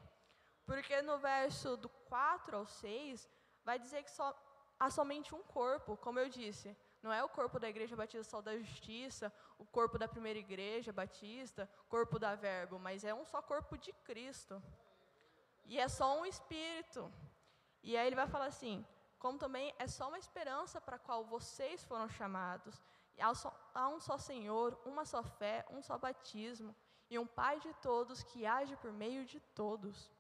Porque 0.67 1.01
no 1.01 1.17
verso 1.19 1.75
do 1.79 1.89
4 1.89 2.55
ao 2.55 2.67
6, 2.67 3.27
vai 3.65 3.79
dizer 3.79 4.03
que 4.03 4.11
só, 4.11 4.37
há 4.79 4.91
somente 4.91 5.35
um 5.35 5.43
corpo, 5.43 5.97
como 5.97 6.19
eu 6.19 6.29
disse. 6.29 6.77
Não 7.03 7.13
é 7.13 7.25
o 7.25 7.29
corpo 7.29 7.59
da 7.59 7.69
Igreja 7.69 7.97
Batista 7.97 8.25
Sol 8.25 8.43
da 8.43 8.59
Justiça, 8.59 9.33
o 9.59 9.67
corpo 9.67 9.99
da 9.99 10.09
primeira 10.09 10.39
igreja 10.39 10.93
batista, 10.93 11.69
corpo 11.89 12.19
da 12.19 12.35
Verbo, 12.35 12.79
mas 12.79 13.05
é 13.05 13.13
um 13.13 13.25
só 13.25 13.43
corpo 13.43 13.77
de 13.77 13.93
Cristo. 13.93 14.63
E 15.65 15.79
é 15.79 15.89
só 15.89 16.19
um 16.19 16.25
espírito. 16.25 17.13
E 17.83 17.97
aí 17.97 18.07
ele 18.07 18.17
vai 18.17 18.27
falar 18.27 18.47
assim: 18.47 18.87
como 19.19 19.39
também 19.39 19.75
é 19.79 19.87
só 19.87 20.09
uma 20.09 20.19
esperança 20.19 20.81
para 20.81 20.97
a 20.97 20.99
qual 20.99 21.25
vocês 21.25 21.85
foram 21.85 22.09
chamados. 22.09 22.81
Há 23.75 23.89
um 23.89 23.99
só 23.99 24.17
Senhor, 24.17 24.81
uma 24.85 25.05
só 25.05 25.23
fé, 25.23 25.67
um 25.71 25.83
só 25.83 25.99
batismo, 25.99 26.75
e 27.11 27.19
um 27.19 27.27
Pai 27.27 27.59
de 27.59 27.75
todos 27.75 28.23
que 28.23 28.47
age 28.47 28.77
por 28.77 28.93
meio 28.93 29.25
de 29.25 29.41
todos. 29.41 30.11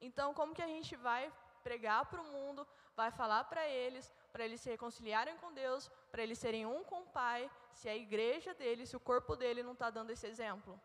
Então, 0.00 0.34
como 0.34 0.54
que 0.54 0.62
a 0.62 0.66
gente 0.66 0.96
vai 0.96 1.32
pregar 1.62 2.04
para 2.06 2.20
o 2.20 2.24
mundo, 2.24 2.66
vai 2.96 3.10
falar 3.10 3.44
para 3.44 3.66
eles, 3.68 4.12
para 4.32 4.44
eles 4.44 4.60
se 4.60 4.68
reconciliarem 4.68 5.36
com 5.36 5.52
Deus, 5.52 5.90
para 6.14 6.22
eles 6.22 6.38
serem 6.38 6.64
um 6.64 6.84
com 6.84 7.00
o 7.00 7.06
Pai, 7.06 7.50
se 7.72 7.88
a 7.88 7.96
igreja 7.96 8.54
dele, 8.54 8.86
se 8.86 8.96
o 8.96 9.00
corpo 9.00 9.34
dele 9.34 9.64
não 9.64 9.72
está 9.72 9.90
dando 9.90 10.10
esse 10.10 10.24
exemplo? 10.28 10.80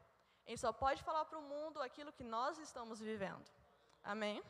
Gente 0.47 0.59
só 0.59 0.73
pode 0.73 1.03
falar 1.03 1.23
para 1.25 1.37
o 1.37 1.43
mundo 1.43 1.79
aquilo 1.83 2.11
que 2.11 2.23
nós 2.23 2.57
estamos 2.57 2.99
vivendo. 2.99 3.47
Amém? 4.03 4.41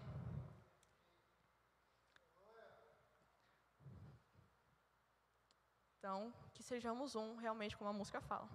Então, 5.98 6.34
que 6.54 6.64
sejamos 6.64 7.14
um, 7.14 7.36
realmente, 7.36 7.76
como 7.76 7.90
a 7.90 8.00
música 8.02 8.22
fala. 8.22 8.48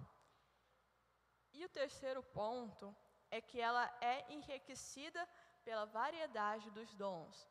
E 1.53 1.63
o 1.63 1.69
terceiro 1.69 2.23
ponto 2.23 2.95
é 3.29 3.39
que 3.39 3.61
ela 3.61 3.85
é 4.01 4.25
enriquecida 4.33 5.29
pela 5.63 5.85
variedade 5.85 6.71
dos 6.71 6.91
dons. 6.95 7.47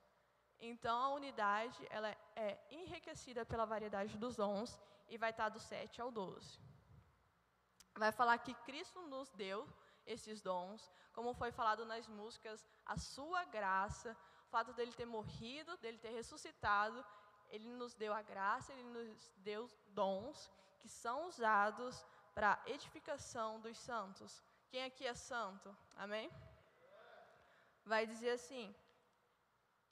Então, 0.61 0.99
a 1.02 1.08
unidade 1.08 1.87
ela 1.90 2.16
é 2.37 2.58
enriquecida 2.70 3.44
pela 3.44 3.64
variedade 3.64 4.16
dos 4.16 4.37
dons 4.37 4.80
e 5.08 5.18
vai 5.18 5.30
estar 5.30 5.49
do 5.49 5.61
7 5.61 6.00
ao 6.00 6.11
12. 6.11 6.58
Vai 7.96 8.12
falar 8.12 8.38
que 8.38 8.54
Cristo 8.54 9.02
nos 9.02 9.30
deu 9.32 9.68
esses 10.06 10.40
dons, 10.40 10.90
como 11.12 11.34
foi 11.34 11.52
falado 11.52 11.84
nas 11.84 12.08
músicas, 12.08 12.66
a 12.84 12.96
sua 12.96 13.44
graça, 13.44 14.16
o 14.46 14.50
fato 14.50 14.73
dele 14.73 14.92
ter 14.92 15.06
morrido, 15.06 15.76
dele 15.78 15.99
ter 15.99 16.11
ressuscitado 16.11 17.04
ele 17.54 17.68
nos 17.68 17.94
deu 17.94 18.12
a 18.12 18.23
graça, 18.23 18.73
ele 18.73 18.82
nos 18.82 19.32
deu 19.37 19.70
dons 19.88 20.50
que 20.80 20.88
são 20.88 21.28
usados 21.28 22.04
para 22.34 22.61
edificação 22.66 23.61
dos 23.61 23.78
santos. 23.78 24.42
Quem 24.68 24.84
aqui 24.84 25.06
é 25.06 25.14
santo? 25.14 25.75
Amém? 25.96 26.30
Vai 27.84 28.06
dizer 28.06 28.30
assim: 28.30 28.75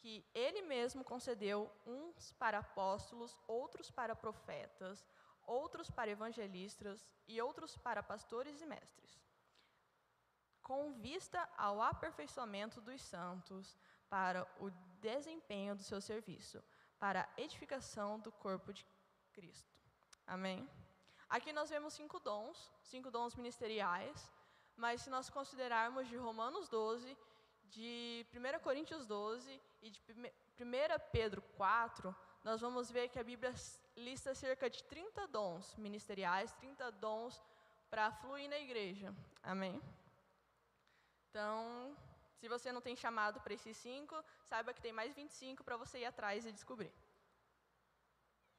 que 0.03 0.27
ele 0.35 0.63
mesmo 0.63 1.05
concedeu 1.05 1.71
uns 1.87 2.33
para 2.33 2.59
apóstolos, 2.59 3.39
outros 3.47 3.89
para 3.89 4.17
profetas, 4.17 5.07
outros 5.47 5.89
para 5.93 6.11
evangelistas 6.11 7.09
e 7.29 7.41
outros 7.41 7.77
para 7.77 8.03
pastores 8.03 8.61
e 8.61 8.67
mestres, 8.67 9.23
com 10.61 10.93
vista 10.95 11.49
ao 11.57 11.81
aperfeiçoamento 11.81 12.81
dos 12.81 13.01
santos, 13.01 13.79
para 14.11 14.45
o 14.59 14.71
desempenho 15.01 15.77
do 15.77 15.85
seu 15.85 16.01
serviço, 16.01 16.63
para 16.99 17.23
a 17.23 17.41
edificação 17.41 18.19
do 18.19 18.33
corpo 18.33 18.73
de 18.73 18.85
Cristo. 19.33 19.73
Amém? 20.27 20.69
Aqui 21.29 21.53
nós 21.53 21.71
vemos 21.71 21.95
cinco 21.95 22.19
dons, 22.19 22.71
cinco 22.83 23.09
dons 23.09 23.37
ministeriais, 23.37 24.31
mas 24.77 25.03
se 25.03 25.11
nós 25.11 25.31
considerarmos 25.31 26.09
de 26.09 26.17
Romanos 26.17 26.69
12, 26.69 27.17
de 27.65 28.27
1 28.35 28.59
Coríntios 28.63 29.07
12 29.07 29.61
e 29.83 29.91
de 29.91 30.01
1 30.01 31.11
Pedro 31.11 31.43
4, 31.57 32.15
nós 32.45 32.61
vamos 32.61 32.91
ver 32.91 33.09
que 33.09 33.19
a 33.19 33.25
Bíblia 33.25 33.53
lista 33.97 34.35
cerca 34.35 34.71
de 34.71 34.83
30 34.85 35.27
dons 35.27 35.75
ministeriais, 35.77 36.53
30 36.53 36.91
dons 36.93 37.43
para 37.91 38.13
fluir 38.13 38.49
na 38.49 38.59
igreja. 38.59 39.15
Amém? 39.43 39.83
Então, 41.29 41.97
se 42.39 42.49
você 42.49 42.71
não 42.71 42.81
tem 42.81 42.95
chamado 42.95 43.41
para 43.41 43.55
esses 43.55 43.77
cinco, 43.77 44.15
saiba 44.45 44.73
que 44.73 44.81
tem 44.81 44.93
mais 44.93 45.15
25 45.15 45.65
para 45.65 45.77
você 45.77 45.99
ir 45.99 46.05
atrás 46.05 46.47
e 46.47 46.53
descobrir. 46.53 46.93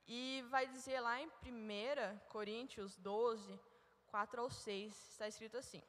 E 0.06 0.44
vai 0.50 0.68
dizer 0.68 1.00
lá 1.00 1.22
em 1.22 1.28
1 1.28 2.20
Coríntios 2.28 2.98
12, 2.98 3.60
4 4.08 4.42
ao 4.42 4.50
6, 4.50 5.12
está 5.12 5.28
escrito 5.28 5.58
assim: 5.58 5.82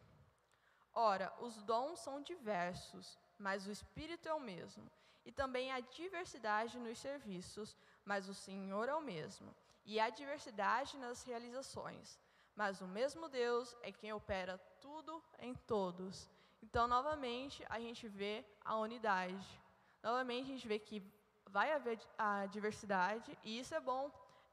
Ora, 0.93 1.35
os 1.41 1.61
dons 1.63 1.99
são 1.99 2.23
diversos, 2.23 3.19
mas 3.37 3.67
o 3.67 3.73
Espírito 3.73 4.29
é 4.29 4.35
o 4.35 4.41
mesmo. 4.41 4.89
E 5.25 5.33
também 5.33 5.73
há 5.73 5.81
diversidade 5.81 6.79
nos 6.79 6.99
serviços, 6.99 7.77
mas 8.05 8.29
o 8.29 8.35
Senhor 8.35 8.89
é 8.89 8.95
o 8.95 9.01
mesmo. 9.01 9.55
E 9.85 9.99
há 9.99 10.11
diversidade 10.11 10.97
nas 10.99 11.23
realizações, 11.23 12.19
mas 12.55 12.81
o 12.81 12.87
mesmo 12.87 13.29
Deus 13.29 13.77
é 13.83 13.91
quem 13.91 14.13
opera 14.13 14.59
tudo 14.81 15.23
em 15.39 15.55
todos. 15.55 16.29
Então, 16.63 16.87
novamente, 16.87 17.65
a 17.69 17.79
gente 17.79 18.09
vê 18.09 18.45
a 18.65 18.77
unidade. 18.77 19.61
Novamente, 20.03 20.51
a 20.51 20.55
gente 20.55 20.69
vê 20.69 20.79
que 20.79 21.03
vai 21.47 21.73
haver 21.73 21.99
a 22.19 22.47
diversidade, 22.47 23.37
e 23.43 23.59
isso 23.59 23.75
é 23.75 23.81
bom. 23.81 24.11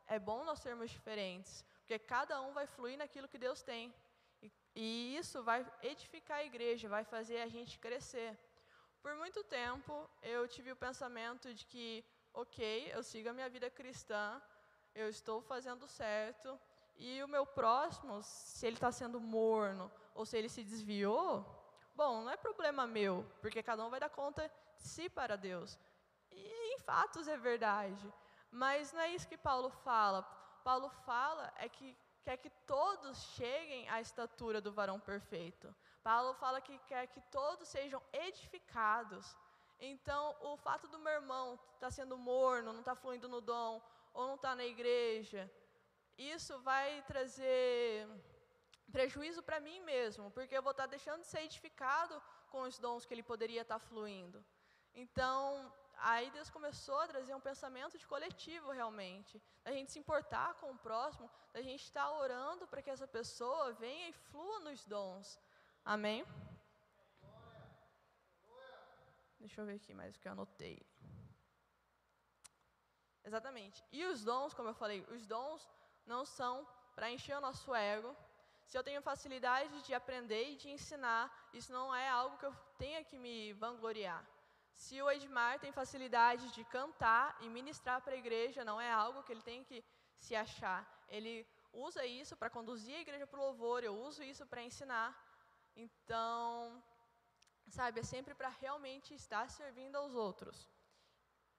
É 0.07 0.19
bom 0.19 0.43
nós 0.43 0.59
sermos 0.59 0.91
diferentes, 0.91 1.63
porque 1.79 1.97
cada 1.97 2.41
um 2.41 2.51
vai 2.51 2.65
fluir 2.67 2.97
naquilo 2.97 3.27
que 3.27 3.37
Deus 3.37 3.61
tem. 3.61 3.93
E, 4.41 4.51
e 4.75 5.17
isso 5.17 5.41
vai 5.43 5.65
edificar 5.81 6.39
a 6.39 6.43
igreja, 6.43 6.89
vai 6.89 7.03
fazer 7.03 7.39
a 7.41 7.47
gente 7.47 7.79
crescer. 7.79 8.37
Por 9.01 9.15
muito 9.15 9.43
tempo, 9.43 10.08
eu 10.22 10.48
tive 10.48 10.72
o 10.72 10.75
pensamento 10.75 11.53
de 11.53 11.65
que, 11.65 12.05
ok, 12.34 12.91
eu 12.93 13.01
sigo 13.01 13.29
a 13.29 13.34
minha 13.34 13.50
vida 13.50 13.70
cristã, 13.70 14.41
eu 14.93 15.10
estou 15.10 15.41
fazendo 15.41 15.88
certo, 15.88 16.60
e 16.96 17.24
o 17.24 17.27
meu 17.27 17.46
próximo, 17.46 18.22
se 18.22 18.67
ele 18.67 18.75
está 18.75 18.91
sendo 18.91 19.20
morno 19.20 19.91
ou 20.13 20.24
se 20.24 20.38
ele 20.38 20.50
se 20.50 20.63
desviou, 20.63 21.43
bom, 21.96 22.22
não 22.22 22.29
é 22.29 22.38
problema 22.38 22.86
meu, 22.86 23.25
porque 23.41 23.63
cada 23.63 23.84
um 23.84 23.89
vai 23.89 24.00
dar 24.00 24.10
conta 24.10 24.51
de 24.77 24.88
si 24.88 25.10
para 25.10 25.36
Deus. 25.36 25.79
E 26.29 26.75
em 26.75 26.77
fatos 26.79 27.27
é 27.27 27.38
verdade, 27.38 28.13
mas 28.51 28.93
não 28.93 29.01
é 29.01 29.10
isso 29.15 29.27
que 29.27 29.38
Paulo 29.38 29.70
fala. 29.70 30.22
Paulo 30.63 30.89
fala 30.89 31.51
é 31.58 31.67
que 31.67 31.98
quer 32.24 32.38
que 32.38 32.51
todos 32.67 33.17
cheguem 33.36 33.89
à 33.89 34.00
estatura 34.00 34.62
do 34.62 34.72
varão 34.72 35.00
perfeito. 35.00 35.74
Paulo 36.03 36.34
fala 36.34 36.62
que 36.62 36.77
quer 36.79 37.08
que 37.08 37.22
todos 37.38 37.67
sejam 37.67 38.01
edificados. 38.12 39.36
Então, 39.79 40.36
o 40.41 40.58
fato 40.58 40.88
do 40.88 41.00
meu 41.00 41.13
irmão 41.13 41.53
estar 41.53 41.88
tá 41.88 41.91
sendo 41.91 42.17
morno, 42.17 42.74
não 42.74 42.81
estar 42.81 42.96
tá 42.96 43.01
fluindo 43.01 43.27
no 43.27 43.41
dom, 43.41 43.81
ou 44.13 44.27
não 44.27 44.36
estar 44.36 44.50
tá 44.50 44.55
na 44.55 44.65
igreja, 44.65 45.50
isso 46.17 46.60
vai 46.60 47.01
trazer 47.03 48.08
prejuízo 48.91 49.41
para 49.41 49.60
mim 49.60 49.79
mesmo, 49.81 50.29
porque 50.31 50.55
eu 50.55 50.62
vou 50.62 50.72
estar 50.72 50.86
deixando 50.86 51.22
de 51.22 51.27
ser 51.27 51.43
edificado 51.43 52.22
com 52.50 52.62
os 52.62 52.77
dons 52.77 53.05
que 53.05 53.13
ele 53.13 53.24
poderia 53.24 53.62
estar 53.62 53.79
fluindo. 53.79 54.43
Então, 54.93 55.72
aí 55.98 56.29
Deus 56.31 56.50
começou 56.50 57.00
a 57.00 57.08
trazer 57.08 57.34
um 57.34 57.39
pensamento 57.39 57.98
de 57.98 58.05
coletivo 58.05 58.72
realmente, 58.72 59.41
da 59.63 59.72
gente 59.72 59.91
se 59.91 60.00
importar 60.00 60.55
com 60.55 60.72
o 60.72 60.77
próximo, 60.77 61.29
da 61.53 61.62
gente 61.62 61.84
estar 61.84 62.12
orando 62.12 62.67
para 62.67 62.81
que 62.81 62.89
essa 62.89 63.08
pessoa 63.08 63.72
venha 63.74 64.10
e 64.10 64.13
flua 64.13 64.60
nos 64.60 64.86
dons. 64.86 65.39
Amém? 65.83 66.25
Deixa 69.39 69.61
eu 69.61 69.65
ver 69.65 69.75
aqui 69.75 69.93
mais 69.93 70.15
o 70.15 70.19
que 70.19 70.27
eu 70.27 70.31
anotei. 70.31 70.79
Exatamente. 73.23 73.83
E 73.91 74.05
os 74.05 74.23
dons, 74.23 74.53
como 74.53 74.69
eu 74.69 74.73
falei, 74.73 75.05
os 75.09 75.25
dons 75.25 75.67
não 76.05 76.25
são 76.25 76.67
para 76.95 77.11
encher 77.11 77.35
o 77.38 77.41
nosso 77.41 77.73
ego. 77.73 78.15
Se 78.65 78.77
eu 78.77 78.83
tenho 78.83 79.01
facilidade 79.01 79.81
de 79.81 79.93
aprender 79.93 80.51
e 80.51 80.55
de 80.55 80.69
ensinar, 80.69 81.50
isso 81.53 81.73
não 81.73 81.93
é 81.93 82.07
algo 82.07 82.38
que 82.38 82.45
eu 82.45 82.55
tenha 82.77 83.03
que 83.03 83.17
me 83.17 83.53
vangloriar. 83.53 84.25
Se 84.73 85.01
o 85.01 85.11
Edmar 85.11 85.59
tem 85.59 85.71
facilidade 85.71 86.51
de 86.51 86.63
cantar 86.65 87.38
e 87.41 87.50
ministrar 87.50 88.01
para 88.01 88.13
a 88.13 88.17
igreja, 88.17 88.63
não 88.63 88.79
é 88.79 88.91
algo 88.91 89.23
que 89.23 89.31
ele 89.31 89.41
tem 89.41 89.63
que 89.63 89.83
se 90.17 90.35
achar. 90.35 90.81
Ele 91.07 91.45
usa 91.73 92.05
isso 92.05 92.35
para 92.38 92.50
conduzir 92.50 92.95
a 92.95 93.01
igreja 93.01 93.27
para 93.27 93.39
o 93.39 93.43
louvor, 93.43 93.83
eu 93.83 93.95
uso 93.95 94.23
isso 94.23 94.45
para 94.45 94.63
ensinar. 94.63 95.09
Então, 95.75 96.83
sabe, 97.67 97.99
é 98.01 98.03
sempre 98.03 98.33
para 98.33 98.49
realmente 98.49 99.13
estar 99.13 99.49
servindo 99.49 99.95
aos 99.95 100.13
outros. 100.13 100.69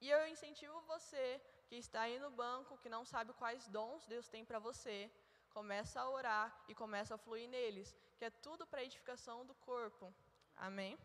E 0.00 0.08
eu 0.10 0.26
incentivo 0.26 0.80
você 0.82 1.40
que 1.68 1.76
está 1.76 2.02
aí 2.02 2.18
no 2.18 2.30
banco, 2.30 2.78
que 2.78 2.88
não 2.88 3.04
sabe 3.04 3.32
quais 3.32 3.66
dons 3.68 4.04
Deus 4.06 4.28
tem 4.28 4.44
para 4.44 4.58
você, 4.58 5.10
começa 5.50 6.00
a 6.00 6.10
orar 6.10 6.46
e 6.68 6.74
começa 6.74 7.14
a 7.14 7.18
fluir 7.18 7.48
neles, 7.48 7.94
que 8.18 8.24
é 8.24 8.30
tudo 8.30 8.66
para 8.66 8.84
edificação 8.84 9.46
do 9.46 9.54
corpo. 9.54 10.12
Amém? 10.56 10.98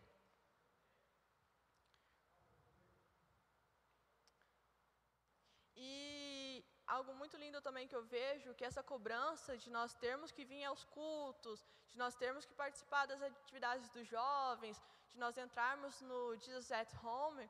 E 5.75 6.65
algo 6.87 7.13
muito 7.13 7.37
lindo 7.37 7.61
também 7.61 7.87
que 7.87 7.95
eu 7.95 8.03
vejo, 8.03 8.55
que 8.55 8.65
essa 8.65 8.81
cobrança 8.81 9.57
de 9.57 9.69
nós 9.69 9.93
termos 9.93 10.31
que 10.31 10.43
vir 10.43 10.63
aos 10.65 10.83
cultos, 10.85 11.65
de 11.91 11.98
nós 11.98 12.15
termos 12.15 12.46
que 12.46 12.53
participar 12.53 13.06
das 13.06 13.22
atividades 13.22 13.89
dos 13.89 14.08
jovens, 14.08 14.82
de 15.12 15.20
nós 15.20 15.38
entrarmos 15.38 16.01
no 16.01 16.36
Jesus 16.38 16.72
at 16.72 16.91
Home, 17.03 17.50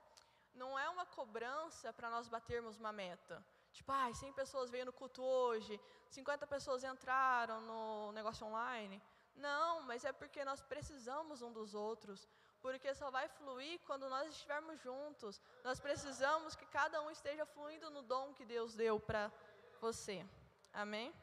não 0.54 0.78
é 0.78 0.90
uma 0.90 1.06
cobrança 1.06 1.94
para 1.94 2.10
nós 2.10 2.28
batermos 2.28 2.80
uma 2.80 2.92
meta. 2.92 3.46
Tipo, 3.74 3.92
ah, 3.92 4.12
100 4.14 4.34
pessoas 4.34 4.70
veio 4.70 4.86
no 4.86 4.94
culto 4.94 5.22
hoje, 5.24 5.80
50 6.10 6.48
pessoas 6.48 6.84
entraram 6.84 7.62
no 7.62 8.12
negócio 8.12 8.46
online. 8.48 9.02
Não, 9.36 9.84
mas 9.84 10.04
é 10.04 10.12
porque 10.12 10.44
nós 10.44 10.62
precisamos 10.62 11.42
um 11.42 11.52
dos 11.52 11.76
outros 11.76 12.28
porque 12.62 12.94
só 12.94 13.10
vai 13.10 13.28
fluir 13.30 13.80
quando 13.86 14.10
nós 14.10 14.28
estivermos 14.30 14.80
juntos. 14.82 15.42
Nós 15.64 15.80
precisamos 15.80 16.56
que 16.56 16.66
cada 16.66 17.02
um 17.02 17.10
esteja 17.10 17.46
fluindo 17.46 17.90
no 17.90 18.02
dom 18.02 18.34
que 18.34 18.46
Deus 18.46 18.76
deu 18.76 19.00
para 19.00 19.32
você. 19.80 20.26
Amém? 20.74 21.14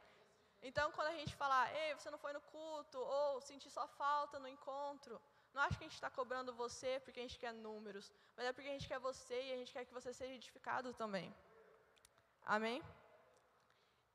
Então, 0.69 0.91
quando 0.93 1.09
a 1.09 1.19
gente 1.21 1.35
falar, 1.37 1.65
ei, 1.81 1.95
você 1.95 2.11
não 2.11 2.21
foi 2.25 2.33
no 2.33 2.41
culto, 2.41 2.99
ou 2.99 3.41
sentir 3.49 3.71
só 3.71 3.87
falta 3.87 4.39
no 4.39 4.49
encontro, 4.49 5.21
não 5.53 5.61
acho 5.63 5.77
que 5.77 5.85
a 5.85 5.89
gente 5.89 6.01
está 6.01 6.11
cobrando 6.19 6.55
você 6.55 7.01
porque 7.05 7.21
a 7.21 7.23
gente 7.23 7.39
quer 7.39 7.53
números, 7.53 8.11
mas 8.35 8.47
é 8.47 8.53
porque 8.53 8.71
a 8.71 8.73
gente 8.73 8.89
quer 8.89 8.99
você 8.99 9.37
e 9.43 9.53
a 9.53 9.57
gente 9.57 9.73
quer 9.75 9.85
que 9.85 9.93
você 9.93 10.11
seja 10.13 10.33
edificado 10.33 10.95
também. 10.95 11.29
Amém? 12.57 12.83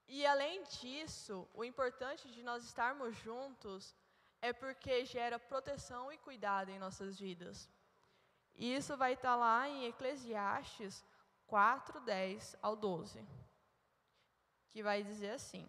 E 0.07 0.25
além 0.25 0.63
disso, 0.63 1.47
o 1.53 1.63
importante 1.63 2.31
de 2.31 2.41
nós 2.41 2.63
estarmos 2.63 3.15
juntos 3.17 3.95
é 4.41 4.51
porque 4.51 5.05
gera 5.05 5.37
proteção 5.37 6.11
e 6.11 6.17
cuidado 6.17 6.69
em 6.71 6.79
nossas 6.79 7.19
vidas. 7.19 7.69
E 8.55 8.75
isso 8.75 8.97
vai 8.97 9.13
estar 9.13 9.35
lá 9.35 9.69
em 9.69 9.85
Eclesiastes 9.85 11.05
4, 11.45 11.99
10 12.01 12.55
ao 12.59 12.75
12, 12.75 13.23
que 14.71 14.81
vai 14.81 15.03
dizer 15.03 15.31
assim: 15.31 15.63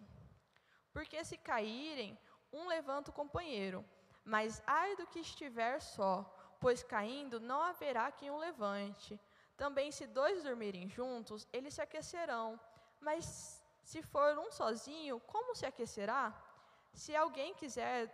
Porque 0.91 1.23
se 1.23 1.37
caírem, 1.37 2.17
um 2.51 2.67
levanta 2.67 3.11
o 3.11 3.13
companheiro, 3.13 3.85
mas 4.23 4.61
ai 4.67 4.95
do 4.95 5.07
que 5.07 5.19
estiver 5.19 5.79
só, 5.81 6.23
pois 6.59 6.83
caindo 6.83 7.39
não 7.39 7.61
haverá 7.61 8.11
quem 8.11 8.29
o 8.29 8.37
levante. 8.37 9.19
Também, 9.55 9.91
se 9.91 10.05
dois 10.07 10.43
dormirem 10.43 10.89
juntos, 10.89 11.47
eles 11.53 11.73
se 11.73 11.81
aquecerão, 11.81 12.59
mas 12.99 13.61
se 13.83 14.01
for 14.01 14.37
um 14.37 14.51
sozinho, 14.51 15.19
como 15.21 15.55
se 15.55 15.65
aquecerá? 15.65 16.33
Se 16.93 17.15
alguém 17.15 17.53
quiser 17.53 18.13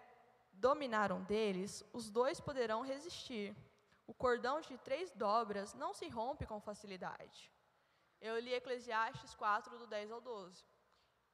dominar 0.53 1.11
um 1.11 1.23
deles, 1.23 1.83
os 1.93 2.09
dois 2.09 2.39
poderão 2.39 2.81
resistir. 2.81 3.55
O 4.05 4.13
cordão 4.13 4.61
de 4.61 4.77
três 4.77 5.11
dobras 5.11 5.73
não 5.73 5.93
se 5.93 6.07
rompe 6.07 6.45
com 6.45 6.59
facilidade. 6.59 7.51
Eu 8.21 8.39
li 8.39 8.53
Eclesiastes 8.53 9.35
4, 9.35 9.77
do 9.77 9.85
10 9.85 10.11
ao 10.11 10.21
12. 10.21 10.65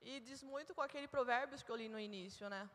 E 0.04 0.20
diz 0.20 0.44
muito 0.44 0.76
com 0.76 0.82
aquele 0.82 1.08
provérbios 1.08 1.64
que 1.64 1.72
eu 1.72 1.76
li 1.76 1.88
no 1.88 2.00
início, 2.00 2.50
né? 2.50 2.70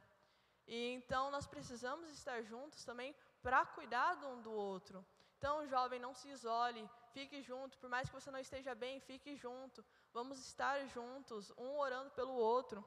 E 0.66 0.78
então 0.94 1.30
nós 1.30 1.46
precisamos 1.46 2.08
estar 2.10 2.42
juntos 2.42 2.84
também 2.84 3.14
para 3.42 3.64
cuidar 3.66 4.16
um 4.24 4.40
do 4.40 4.52
outro. 4.52 5.04
Então, 5.38 5.66
jovem, 5.68 6.00
não 6.00 6.12
se 6.12 6.28
isole, 6.28 6.88
fique 7.12 7.40
junto, 7.42 7.78
por 7.78 7.88
mais 7.88 8.08
que 8.08 8.14
você 8.14 8.30
não 8.30 8.40
esteja 8.40 8.74
bem, 8.74 8.98
fique 8.98 9.36
junto. 9.36 9.84
Vamos 10.12 10.40
estar 10.40 10.84
juntos, 10.86 11.52
um 11.56 11.78
orando 11.78 12.10
pelo 12.10 12.32
outro. 12.32 12.84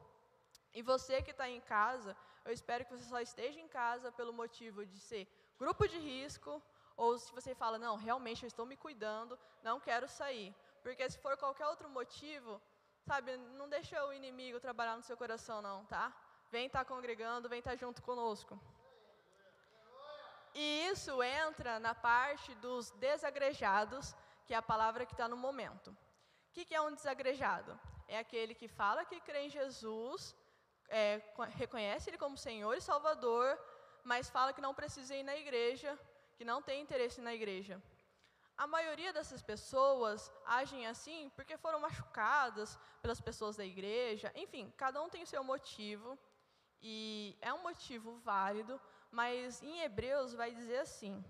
E 0.74 0.82
você 0.82 1.22
que 1.22 1.32
está 1.32 1.48
em 1.50 1.62
casa, 1.62 2.16
eu 2.44 2.52
espero 2.52 2.84
que 2.84 2.92
você 2.92 3.06
só 3.06 3.22
esteja 3.22 3.60
em 3.60 3.70
casa 3.70 4.12
pelo 4.12 4.34
motivo 4.34 4.86
de 4.86 5.00
ser 5.00 5.28
grupo 5.58 5.88
de 5.88 5.98
risco, 5.98 6.62
ou 6.98 7.18
se 7.18 7.32
você 7.32 7.56
fala, 7.56 7.78
não, 7.78 7.96
realmente 7.96 8.44
eu 8.44 8.48
estou 8.48 8.66
me 8.66 8.76
cuidando, 8.76 9.40
não 9.64 9.80
quero 9.80 10.08
sair. 10.10 10.54
Porque 10.84 11.10
se 11.10 11.18
for 11.20 11.38
qualquer 11.38 11.68
outro 11.68 11.90
motivo, 11.90 12.62
sabe, 13.06 13.38
não 13.38 13.68
deixa 13.68 14.04
o 14.06 14.14
inimigo 14.14 14.60
trabalhar 14.60 14.96
no 14.96 15.04
seu 15.04 15.18
coração, 15.18 15.62
não, 15.62 15.86
tá? 15.86 16.14
Vem 16.50 16.68
estar 16.68 16.80
tá 16.80 16.86
congregando, 16.86 17.50
vem 17.50 17.60
estar 17.60 17.72
tá 17.72 17.78
junto 17.78 18.02
conosco. 18.02 18.60
E 20.54 20.88
isso 20.88 21.24
entra 21.24 21.80
na 21.80 21.96
parte 21.96 22.54
dos 22.56 22.92
desagrejados, 22.92 24.14
que 24.46 24.54
é 24.54 24.58
a 24.58 24.62
palavra 24.62 25.06
que 25.06 25.14
está 25.14 25.28
no 25.28 25.38
momento. 25.38 25.92
O 25.92 26.54
que, 26.54 26.66
que 26.66 26.76
é 26.76 26.82
um 26.82 26.94
desagrejado? 26.94 27.80
É 28.08 28.20
aquele 28.20 28.54
que 28.54 28.68
fala 28.68 29.06
que 29.06 29.22
crê 29.22 29.46
em 29.46 29.50
Jesus, 29.50 30.36
é, 30.90 31.22
reconhece 31.52 32.10
Ele 32.10 32.18
como 32.18 32.38
Senhor 32.38 32.74
e 32.76 32.82
Salvador, 32.82 33.58
mas 34.04 34.30
fala 34.30 34.52
que 34.52 34.60
não 34.60 34.74
precisa 34.74 35.16
ir 35.16 35.24
na 35.24 35.38
igreja, 35.38 35.98
que 36.36 36.44
não 36.44 36.62
tem 36.62 36.82
interesse 36.82 37.22
na 37.22 37.34
igreja. 37.34 37.82
A 38.64 38.68
maioria 38.68 39.12
dessas 39.12 39.42
pessoas 39.42 40.32
agem 40.46 40.86
assim 40.86 41.32
porque 41.36 41.58
foram 41.58 41.80
machucadas 41.80 42.78
pelas 43.02 43.20
pessoas 43.20 43.56
da 43.56 43.66
igreja. 43.66 44.32
Enfim, 44.36 44.72
cada 44.78 45.02
um 45.02 45.10
tem 45.10 45.24
o 45.24 45.32
seu 45.34 45.44
motivo 45.44 46.16
e 46.80 47.36
é 47.42 47.52
um 47.52 47.64
motivo 47.64 48.20
válido, 48.20 48.80
mas 49.10 49.64
em 49.64 49.80
Hebreus 49.80 50.36
vai 50.36 50.52
dizer 50.52 50.78
assim: 50.82 51.26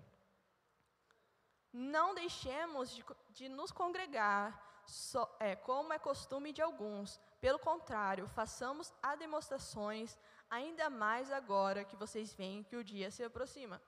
Não 1.72 2.14
deixemos 2.14 2.92
de, 2.92 3.06
de 3.30 3.48
nos 3.48 3.72
congregar, 3.72 4.46
so, 4.86 5.26
é, 5.40 5.56
como 5.56 5.94
é 5.94 6.00
costume 6.00 6.52
de 6.52 6.62
alguns, 6.62 7.18
pelo 7.40 7.60
contrário, 7.60 8.28
façamos 8.28 8.94
a 9.02 9.16
demonstrações, 9.16 10.20
ainda 10.50 10.90
mais 10.90 11.32
agora 11.32 11.86
que 11.86 11.96
vocês 11.96 12.34
veem 12.34 12.62
que 12.62 12.76
o 12.76 12.84
dia 12.84 13.10
se 13.10 13.24
aproxima. 13.24 13.82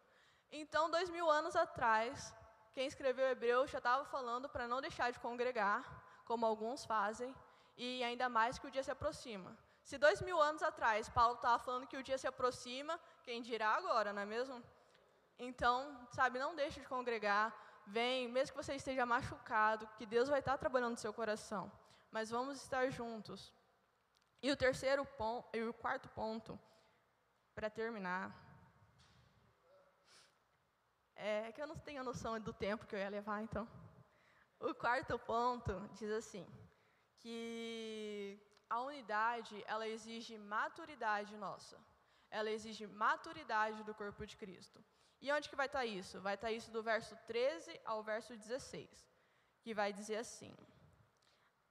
Então, 0.49 0.89
dois 0.89 1.09
mil 1.09 1.29
anos 1.29 1.57
atrás, 1.57 2.33
quem 2.73 2.87
escreveu 2.87 3.27
Hebreu 3.27 3.67
já 3.67 3.77
estava 3.77 4.03
falando 4.05 4.49
para 4.49 4.67
não 4.67 4.81
deixar 4.81 5.11
de 5.11 5.19
congregar, 5.19 5.81
como 6.25 6.45
alguns 6.45 6.85
fazem, 6.85 7.33
e 7.77 8.03
ainda 8.03 8.27
mais 8.29 8.57
que 8.59 8.67
o 8.67 8.71
dia 8.71 8.83
se 8.83 8.91
aproxima. 8.91 9.57
Se 9.83 9.97
dois 9.97 10.21
mil 10.21 10.41
anos 10.41 10.63
atrás 10.63 11.09
Paulo 11.09 11.35
estava 11.35 11.59
falando 11.59 11.87
que 11.87 11.97
o 11.97 12.03
dia 12.03 12.17
se 12.17 12.27
aproxima, 12.27 12.99
quem 13.23 13.41
dirá 13.41 13.69
agora, 13.75 14.13
não 14.13 14.21
é 14.21 14.25
mesmo? 14.25 14.63
Então, 15.37 16.07
sabe, 16.11 16.39
não 16.39 16.55
deixe 16.55 16.79
de 16.79 16.87
congregar, 16.87 17.53
vem, 17.85 18.27
mesmo 18.27 18.55
que 18.55 18.63
você 18.63 18.75
esteja 18.75 19.05
machucado, 19.05 19.87
que 19.97 20.05
Deus 20.05 20.29
vai 20.29 20.39
estar 20.39 20.57
trabalhando 20.57 20.91
no 20.91 20.97
seu 20.97 21.13
coração 21.13 21.71
mas 22.13 22.29
vamos 22.29 22.61
estar 22.61 22.91
juntos. 22.91 23.51
E 24.39 24.51
o 24.51 24.55
terceiro 24.55 25.03
ponto, 25.03 25.49
e 25.51 25.63
o 25.63 25.73
quarto 25.73 26.07
ponto, 26.09 26.59
para 27.55 27.71
terminar, 27.71 28.31
é 31.15 31.51
que 31.51 31.61
eu 31.61 31.67
não 31.67 31.77
tenho 31.77 32.03
noção 32.03 32.39
do 32.39 32.53
tempo 32.53 32.85
que 32.85 32.95
eu 32.95 32.99
ia 32.99 33.09
levar, 33.09 33.41
então. 33.41 33.67
O 34.59 34.73
quarto 34.73 35.17
ponto 35.19 35.73
diz 35.93 36.11
assim, 36.11 36.45
que 37.19 38.39
a 38.69 38.81
unidade, 38.81 39.63
ela 39.67 39.87
exige 39.87 40.37
maturidade 40.37 41.35
nossa. 41.37 41.77
Ela 42.29 42.49
exige 42.49 42.87
maturidade 42.87 43.83
do 43.83 43.93
corpo 43.93 44.25
de 44.25 44.35
Cristo. 44.35 44.83
E 45.21 45.31
onde 45.31 45.47
que 45.49 45.55
vai 45.55 45.67
estar 45.67 45.85
isso? 45.85 46.19
Vai 46.19 46.33
estar 46.35 46.51
isso 46.51 46.69
do 46.71 46.81
verso 46.83 47.15
13 47.27 47.79
ao 47.85 48.03
verso 48.03 48.35
16, 48.35 48.89
que 49.61 49.73
vai 49.73 49.93
dizer 49.93 50.17
assim: 50.17 50.53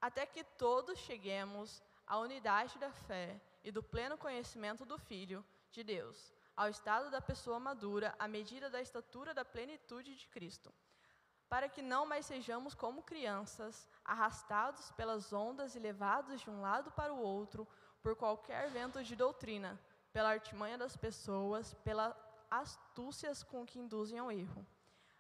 Até 0.00 0.24
que 0.24 0.42
todos 0.42 0.98
cheguemos 0.98 1.82
à 2.06 2.18
unidade 2.18 2.78
da 2.78 2.90
fé 2.90 3.40
e 3.62 3.70
do 3.70 3.82
pleno 3.82 4.16
conhecimento 4.16 4.86
do 4.86 4.96
Filho 4.98 5.44
de 5.70 5.82
Deus, 5.82 6.32
ao 6.62 6.68
estado 6.68 7.10
da 7.10 7.20
pessoa 7.20 7.58
madura, 7.58 8.14
à 8.20 8.28
medida 8.28 8.70
da 8.70 8.80
estatura 8.80 9.34
da 9.34 9.44
plenitude 9.44 10.14
de 10.14 10.28
Cristo, 10.28 10.72
para 11.48 11.68
que 11.68 11.82
não 11.82 12.06
mais 12.06 12.24
sejamos 12.24 12.72
como 12.72 13.02
crianças, 13.02 13.88
arrastados 14.04 14.92
pelas 14.92 15.32
ondas 15.32 15.74
e 15.74 15.80
levados 15.80 16.40
de 16.40 16.48
um 16.48 16.60
lado 16.60 16.92
para 16.92 17.12
o 17.12 17.20
outro 17.20 17.66
por 18.00 18.14
qualquer 18.14 18.70
vento 18.70 19.02
de 19.02 19.16
doutrina, 19.16 19.78
pela 20.12 20.30
artimanha 20.30 20.78
das 20.78 20.96
pessoas, 20.96 21.74
pela 21.82 22.16
astúcias 22.48 23.42
com 23.42 23.66
que 23.66 23.80
induzem 23.80 24.20
ao 24.20 24.30
erro. 24.30 24.64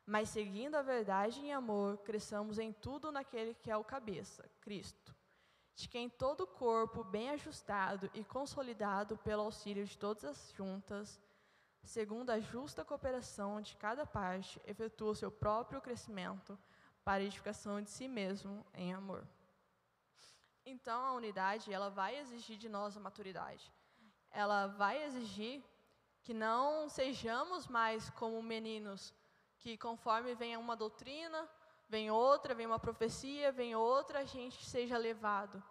Mas 0.06 0.28
seguindo 0.28 0.76
a 0.76 0.82
verdade 0.82 1.40
em 1.40 1.52
amor, 1.52 1.98
cresçamos 1.98 2.58
em 2.58 2.72
tudo 2.72 3.10
naquele 3.10 3.52
que 3.54 3.70
é 3.70 3.76
o 3.76 3.82
cabeça, 3.82 4.48
Cristo, 4.60 5.12
de 5.74 5.88
quem 5.88 6.08
todo 6.08 6.42
o 6.42 6.46
corpo, 6.46 7.02
bem 7.02 7.30
ajustado 7.30 8.08
e 8.14 8.22
consolidado 8.22 9.16
pelo 9.18 9.42
auxílio 9.42 9.84
de 9.84 9.98
todas 9.98 10.24
as 10.24 10.52
juntas, 10.52 11.20
segundo 11.82 12.30
a 12.30 12.40
justa 12.40 12.84
cooperação 12.84 13.60
de 13.60 13.76
cada 13.76 14.06
parte, 14.06 14.60
efetua 14.64 15.10
o 15.10 15.14
seu 15.14 15.30
próprio 15.30 15.80
crescimento 15.80 16.58
para 17.04 17.22
a 17.22 17.26
edificação 17.26 17.82
de 17.82 17.90
si 17.90 18.06
mesmo 18.06 18.64
em 18.74 18.92
amor. 18.92 19.26
Então, 20.64 21.04
a 21.04 21.12
unidade, 21.12 21.72
ela 21.72 21.90
vai 21.90 22.16
exigir 22.18 22.56
de 22.56 22.68
nós 22.68 22.96
a 22.96 23.00
maturidade. 23.00 23.72
Ela 24.30 24.68
vai 24.68 25.02
exigir 25.02 25.62
que 26.22 26.32
não 26.32 26.88
sejamos 26.88 27.66
mais 27.66 28.08
como 28.10 28.40
meninos 28.42 29.12
que 29.58 29.76
conforme 29.76 30.34
vem 30.34 30.56
uma 30.56 30.76
doutrina, 30.76 31.48
vem 31.88 32.10
outra, 32.10 32.54
vem 32.54 32.66
uma 32.66 32.78
profecia, 32.78 33.52
vem 33.52 33.74
outra, 33.74 34.20
a 34.20 34.24
gente 34.24 34.64
seja 34.64 34.96
levado. 34.96 35.62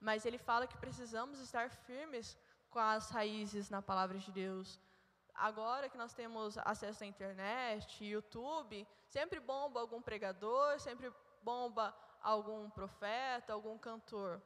Mas 0.00 0.26
ele 0.26 0.38
fala 0.38 0.66
que 0.66 0.76
precisamos 0.76 1.38
estar 1.38 1.70
firmes 1.70 2.36
com 2.70 2.78
as 2.78 3.10
raízes 3.10 3.70
na 3.70 3.80
palavra 3.80 4.18
de 4.18 4.32
Deus. 4.32 4.80
Agora 5.34 5.88
que 5.88 5.98
nós 5.98 6.14
temos 6.14 6.56
acesso 6.58 7.02
à 7.02 7.06
internet, 7.06 8.04
YouTube, 8.04 8.86
sempre 9.08 9.40
bomba 9.40 9.80
algum 9.80 10.00
pregador, 10.00 10.78
sempre 10.78 11.12
bomba 11.42 11.94
algum 12.22 12.70
profeta, 12.70 13.52
algum 13.52 13.76
cantor. 13.76 14.40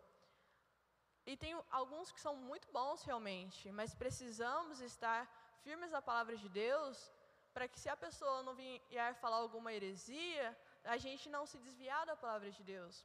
E 1.26 1.36
tem 1.36 1.54
alguns 1.70 2.10
que 2.10 2.20
são 2.20 2.34
muito 2.34 2.66
bons 2.72 3.02
realmente, 3.02 3.70
mas 3.70 3.94
precisamos 3.94 4.80
estar 4.80 5.28
firmes 5.62 5.90
na 5.90 6.00
palavra 6.00 6.36
de 6.36 6.48
Deus, 6.48 7.12
para 7.52 7.68
que 7.68 7.78
se 7.78 7.88
a 7.88 7.96
pessoa 7.96 8.42
não 8.42 8.54
vier 8.54 9.14
falar 9.16 9.36
alguma 9.36 9.72
heresia, 9.72 10.56
a 10.84 10.96
gente 10.96 11.28
não 11.28 11.44
se 11.44 11.58
desviar 11.58 12.06
da 12.06 12.16
palavra 12.16 12.50
de 12.50 12.62
Deus. 12.62 13.04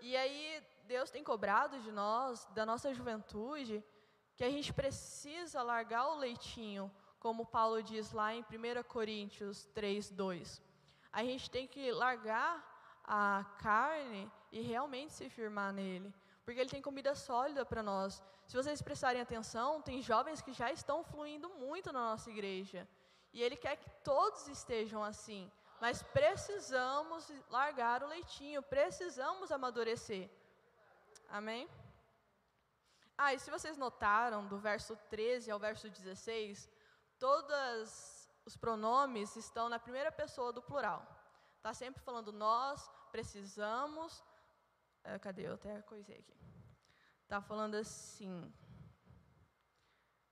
E 0.00 0.16
aí 0.16 0.62
Deus 0.84 1.10
tem 1.10 1.22
cobrado 1.22 1.80
de 1.80 1.92
nós, 1.92 2.44
da 2.46 2.64
nossa 2.66 2.92
juventude, 2.92 3.84
que 4.38 4.44
a 4.44 4.50
gente 4.50 4.72
precisa 4.72 5.62
largar 5.62 6.08
o 6.08 6.16
leitinho, 6.16 6.90
como 7.20 7.44
Paulo 7.44 7.82
diz 7.82 8.12
lá 8.12 8.32
em 8.34 8.40
1 8.40 8.82
Coríntios 8.84 9.66
3, 9.74 10.10
2. 10.10 10.62
A 11.12 11.22
gente 11.22 11.50
tem 11.50 11.66
que 11.66 11.92
largar 11.92 12.50
a 13.04 13.44
carne 13.58 14.32
e 14.50 14.62
realmente 14.62 15.12
se 15.12 15.28
firmar 15.28 15.74
nele 15.74 16.10
porque 16.48 16.62
ele 16.62 16.70
tem 16.70 16.80
comida 16.80 17.14
sólida 17.14 17.62
para 17.62 17.82
nós. 17.82 18.22
Se 18.46 18.56
vocês 18.56 18.80
prestarem 18.80 19.20
atenção, 19.20 19.82
tem 19.82 20.00
jovens 20.00 20.40
que 20.40 20.54
já 20.54 20.72
estão 20.72 21.04
fluindo 21.04 21.46
muito 21.50 21.92
na 21.92 22.00
nossa 22.00 22.30
igreja. 22.30 22.88
E 23.34 23.42
ele 23.42 23.54
quer 23.54 23.76
que 23.76 23.90
todos 24.02 24.48
estejam 24.48 25.04
assim. 25.04 25.52
Mas 25.78 26.02
precisamos 26.02 27.30
largar 27.50 28.02
o 28.02 28.06
leitinho, 28.06 28.62
precisamos 28.62 29.52
amadurecer. 29.52 30.30
Amém? 31.28 31.68
Ah, 33.20 33.34
e 33.34 33.38
se 33.40 33.50
vocês 33.50 33.76
notaram, 33.76 34.46
do 34.46 34.58
verso 34.58 34.96
13 35.10 35.50
ao 35.50 35.58
verso 35.58 35.90
16, 35.90 36.70
todos 37.18 38.30
os 38.46 38.56
pronomes 38.56 39.34
estão 39.34 39.68
na 39.68 39.80
primeira 39.80 40.12
pessoa 40.12 40.52
do 40.52 40.62
plural. 40.62 41.04
Está 41.56 41.74
sempre 41.74 42.00
falando 42.00 42.32
nós, 42.32 42.88
precisamos. 43.10 44.24
É, 45.02 45.18
cadê? 45.18 45.48
Eu 45.48 45.54
até 45.54 45.82
coisei 45.82 46.18
aqui. 46.18 46.38
Está 47.24 47.42
falando 47.42 47.74
assim: 47.74 48.54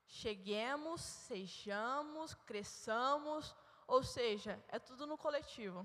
cheguemos, 0.06 1.00
sejamos, 1.00 2.34
cresçamos, 2.34 3.54
ou 3.86 4.04
seja, 4.04 4.62
é 4.68 4.78
tudo 4.78 5.08
no 5.08 5.18
coletivo. 5.18 5.84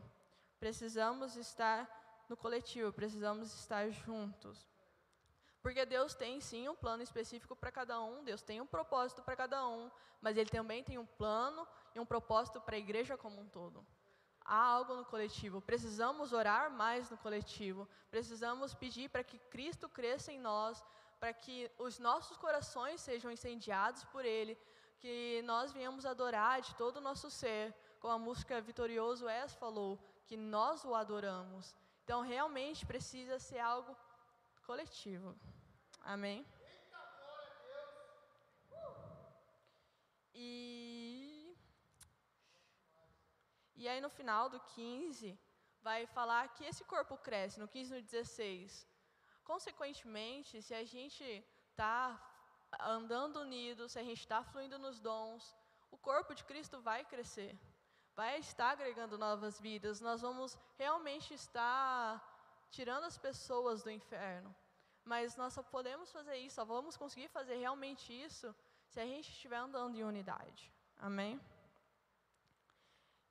Precisamos 0.59 1.35
estar 1.35 1.89
no 2.29 2.37
coletivo, 2.37 2.93
precisamos 2.93 3.51
estar 3.55 3.89
juntos. 3.89 4.70
Porque 5.61 5.85
Deus 5.85 6.15
tem 6.15 6.41
sim 6.41 6.67
um 6.67 6.75
plano 6.75 7.03
específico 7.03 7.55
para 7.55 7.71
cada 7.71 8.01
um, 8.01 8.23
Deus 8.23 8.41
tem 8.41 8.59
um 8.59 8.65
propósito 8.65 9.21
para 9.21 9.35
cada 9.35 9.67
um, 9.67 9.91
mas 10.19 10.35
Ele 10.37 10.49
também 10.49 10.83
tem 10.83 10.97
um 10.97 11.05
plano 11.05 11.67
e 11.93 11.99
um 11.99 12.05
propósito 12.05 12.59
para 12.59 12.75
a 12.75 12.79
igreja 12.79 13.15
como 13.17 13.39
um 13.39 13.47
todo. 13.47 13.85
Há 14.43 14.55
algo 14.57 14.95
no 14.95 15.05
coletivo, 15.05 15.61
precisamos 15.61 16.33
orar 16.33 16.71
mais 16.71 17.09
no 17.11 17.17
coletivo, 17.17 17.87
precisamos 18.09 18.73
pedir 18.73 19.09
para 19.09 19.23
que 19.23 19.37
Cristo 19.37 19.87
cresça 19.87 20.31
em 20.31 20.39
nós, 20.39 20.83
para 21.19 21.31
que 21.31 21.71
os 21.77 21.99
nossos 21.99 22.35
corações 22.37 22.99
sejam 22.99 23.31
incendiados 23.31 24.03
por 24.05 24.25
Ele, 24.25 24.57
que 24.99 25.41
nós 25.43 25.71
venhamos 25.71 26.05
adorar 26.05 26.61
de 26.61 26.73
todo 26.75 26.97
o 26.97 27.01
nosso 27.01 27.29
ser, 27.29 27.73
como 27.99 28.13
a 28.13 28.19
música 28.19 28.59
Vitorioso 28.59 29.29
Es 29.29 29.53
falou, 29.53 29.99
que 30.25 30.35
nós 30.35 30.83
o 30.83 30.95
adoramos. 30.95 31.75
Então, 32.03 32.21
realmente 32.21 32.85
precisa 32.85 33.37
ser 33.37 33.59
algo 33.59 33.95
coletivo. 34.61 35.35
Amém? 36.01 36.45
E, 40.33 41.55
e 43.75 43.87
aí, 43.87 43.99
no 44.01 44.09
final 44.09 44.49
do 44.49 44.59
15, 44.59 45.37
vai 45.81 46.05
falar 46.07 46.47
que 46.55 46.63
esse 46.63 46.83
corpo 46.83 47.17
cresce, 47.17 47.59
no 47.59 47.67
15 47.67 47.91
e 47.91 47.95
no 47.97 48.01
16 48.01 48.91
Consequentemente, 49.43 50.61
se 50.61 50.73
a 50.73 50.83
gente 50.85 51.23
está 51.71 52.17
andando 52.79 53.41
unido, 53.41 53.89
se 53.89 53.99
a 53.99 54.03
gente 54.03 54.19
está 54.19 54.43
fluindo 54.43 54.77
nos 54.79 54.99
dons, 54.99 55.55
o 55.89 55.97
corpo 55.97 56.33
de 56.33 56.43
Cristo 56.43 56.79
vai 56.79 57.03
crescer, 57.03 57.57
vai 58.15 58.39
estar 58.39 58.69
agregando 58.69 59.17
novas 59.17 59.59
vidas. 59.59 59.99
Nós 59.99 60.21
vamos 60.21 60.57
realmente 60.77 61.33
estar 61.33 62.21
tirando 62.71 63.03
as 63.03 63.17
pessoas 63.17 63.83
do 63.83 63.91
inferno. 63.91 64.55
Mas 65.03 65.35
nós 65.35 65.53
só 65.53 65.63
podemos 65.63 66.11
fazer 66.11 66.37
isso, 66.37 66.55
só 66.55 66.65
vamos 66.65 66.95
conseguir 66.97 67.27
fazer 67.27 67.55
realmente 67.55 68.13
isso 68.13 68.55
se 68.87 68.99
a 68.99 69.05
gente 69.05 69.29
estiver 69.29 69.57
andando 69.57 69.95
em 69.97 70.03
unidade. 70.03 70.71
Amém? 70.97 71.39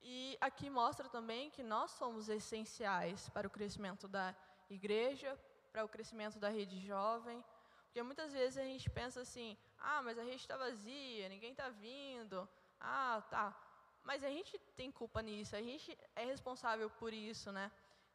E 0.03 0.37
aqui 0.41 0.69
mostra 0.71 1.09
também 1.09 1.51
que 1.51 1.63
nós 1.63 1.91
somos 1.93 2.29
essenciais 2.29 3.29
para 3.29 3.47
o 3.47 3.51
crescimento 3.51 4.09
da 4.09 4.35
igreja, 4.69 5.39
para 5.73 5.85
o 5.85 5.89
crescimento 5.89 6.39
da 6.39 6.49
rede 6.49 6.79
jovem. 6.81 7.45
Porque 7.85 8.03
muitas 8.03 8.33
vezes 8.33 8.57
a 8.57 8.65
gente 8.65 8.89
pensa 8.89 9.21
assim: 9.21 9.57
ah, 9.79 10.01
mas 10.03 10.19
a 10.19 10.23
rede 10.23 10.37
está 10.37 10.57
vazia, 10.57 11.29
ninguém 11.29 11.53
está 11.53 11.69
vindo. 11.69 12.49
Ah, 12.81 13.23
tá. 13.31 13.55
Mas 14.03 14.25
a 14.25 14.31
gente 14.31 14.59
tem 14.75 14.91
culpa 14.91 15.21
nisso, 15.21 15.55
a 15.55 15.63
gente 15.63 15.97
é 16.17 16.25
responsável 16.25 16.89
por 16.89 17.13
isso, 17.13 17.53
né? 17.53 17.71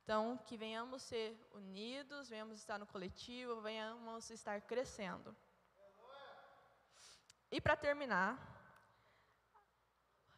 Então, 0.05 0.37
que 0.45 0.55
venhamos 0.55 1.01
ser 1.01 1.35
unidos, 1.51 2.29
venhamos 2.29 2.59
estar 2.59 2.77
no 2.77 2.85
coletivo, 2.85 3.59
venhamos 3.59 4.29
estar 4.29 4.61
crescendo. 4.61 5.35
E 7.51 7.59
para 7.59 7.75
terminar, 7.75 8.31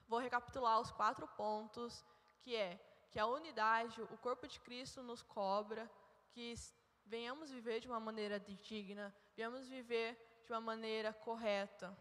vou 0.07 0.19
recapitular 0.19 0.79
os 0.79 0.89
quatro 0.89 1.27
pontos, 1.27 2.05
que 2.39 2.55
é 2.55 2.79
que 3.11 3.19
a 3.19 3.25
unidade, 3.25 4.01
o 4.03 4.17
corpo 4.19 4.47
de 4.47 4.57
Cristo 4.61 5.03
nos 5.03 5.21
cobra, 5.21 5.91
que 6.31 6.55
venhamos 7.05 7.51
viver 7.51 7.81
de 7.81 7.89
uma 7.89 7.99
maneira 7.99 8.39
digna, 8.39 9.13
venhamos 9.35 9.67
viver 9.67 10.17
de 10.45 10.53
uma 10.53 10.61
maneira 10.61 11.11
correta. 11.11 11.93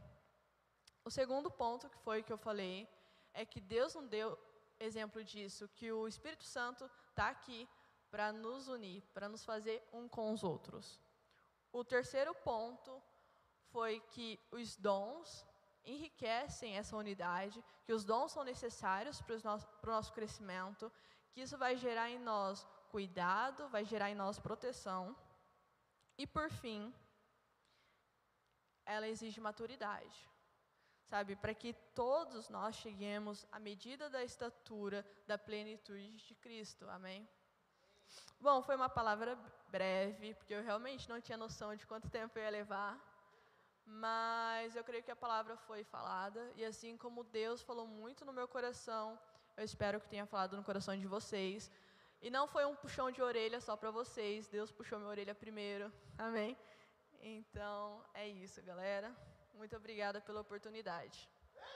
O 1.05 1.11
segundo 1.11 1.51
ponto 1.51 1.91
que 1.91 1.99
foi 1.99 2.23
que 2.23 2.33
eu 2.33 2.39
falei 2.39 2.89
é 3.35 3.45
que 3.45 3.61
Deus 3.61 3.93
não 3.97 4.07
deu 4.07 4.39
exemplo 4.79 5.23
disso, 5.25 5.69
que 5.69 5.91
o 5.93 6.07
Espírito 6.07 6.45
Santo 6.45 6.89
está 7.11 7.29
aqui 7.29 7.69
para 8.11 8.33
nos 8.33 8.69
unir, 8.69 9.03
para 9.15 9.29
nos 9.29 9.45
fazer 9.45 9.83
um 9.93 10.09
com 10.09 10.33
os 10.33 10.43
outros. 10.43 11.01
o 11.73 11.85
terceiro 11.85 12.35
ponto 12.35 13.03
foi 13.71 14.01
que 14.12 14.41
os 14.51 14.77
dons 14.77 15.47
enriquecem 15.85 16.77
essa 16.77 16.97
unidade, 16.97 17.62
que 17.85 17.93
os 17.93 18.05
dons 18.05 18.33
são 18.33 18.43
necessários 18.43 19.21
para 19.21 19.37
o 19.37 19.41
nosso, 19.43 19.69
nosso 19.85 20.12
crescimento, 20.12 20.91
que 21.33 21.43
isso 21.43 21.59
vai 21.59 21.77
gerar 21.77 22.11
em 22.11 22.19
nós 22.19 22.67
cuidado, 22.91 23.69
vai 23.69 23.85
gerar 23.85 24.11
em 24.11 24.15
nós 24.15 24.39
proteção. 24.39 25.15
E 26.17 26.27
por 26.27 26.51
fim, 26.51 26.93
ela 28.85 29.07
exige 29.07 29.41
maturidade. 29.41 30.19
Sabe, 31.09 31.37
para 31.37 31.55
que 31.55 31.73
todos 31.95 32.49
nós 32.49 32.75
cheguemos 32.77 33.47
à 33.53 33.61
medida 33.61 34.11
da 34.11 34.25
estatura 34.25 35.07
da 35.27 35.38
plenitude 35.38 36.16
de 36.16 36.35
Cristo. 36.35 36.88
Amém? 36.90 37.29
Bom, 38.40 38.61
foi 38.61 38.75
uma 38.75 38.88
palavra 38.88 39.38
breve, 39.69 40.35
porque 40.35 40.55
eu 40.55 40.62
realmente 40.62 41.09
não 41.09 41.21
tinha 41.21 41.38
noção 41.38 41.75
de 41.77 41.87
quanto 41.87 42.11
tempo 42.11 42.38
eu 42.38 42.42
ia 42.42 42.51
levar. 42.51 42.99
Mas 43.85 44.75
eu 44.75 44.83
creio 44.83 45.05
que 45.05 45.12
a 45.12 45.16
palavra 45.16 45.57
foi 45.57 45.85
falada, 45.85 46.53
e 46.57 46.64
assim 46.64 46.97
como 46.97 47.23
Deus 47.23 47.62
falou 47.62 47.87
muito 47.87 48.25
no 48.25 48.33
meu 48.33 48.49
coração, 48.49 49.16
eu 49.57 49.64
espero 49.64 50.01
que 50.01 50.09
tenha 50.09 50.27
falado 50.27 50.57
no 50.57 50.64
coração 50.64 50.99
de 50.99 51.07
vocês. 51.07 51.71
E 52.21 52.29
não 52.29 52.49
foi 52.49 52.64
um 52.66 52.75
puxão 52.75 53.12
de 53.12 53.23
orelha 53.23 53.61
só 53.61 53.77
para 53.77 53.92
vocês, 53.92 54.49
Deus 54.49 54.73
puxou 54.73 54.99
minha 54.99 55.11
orelha 55.11 55.35
primeiro. 55.35 55.92
Amém? 56.19 56.59
Então, 57.21 58.05
é 58.12 58.27
isso, 58.29 58.61
galera. 58.62 59.14
Muito 59.57 59.75
obrigada 59.75 60.21
pela 60.21 60.40
oportunidade. 60.40 61.29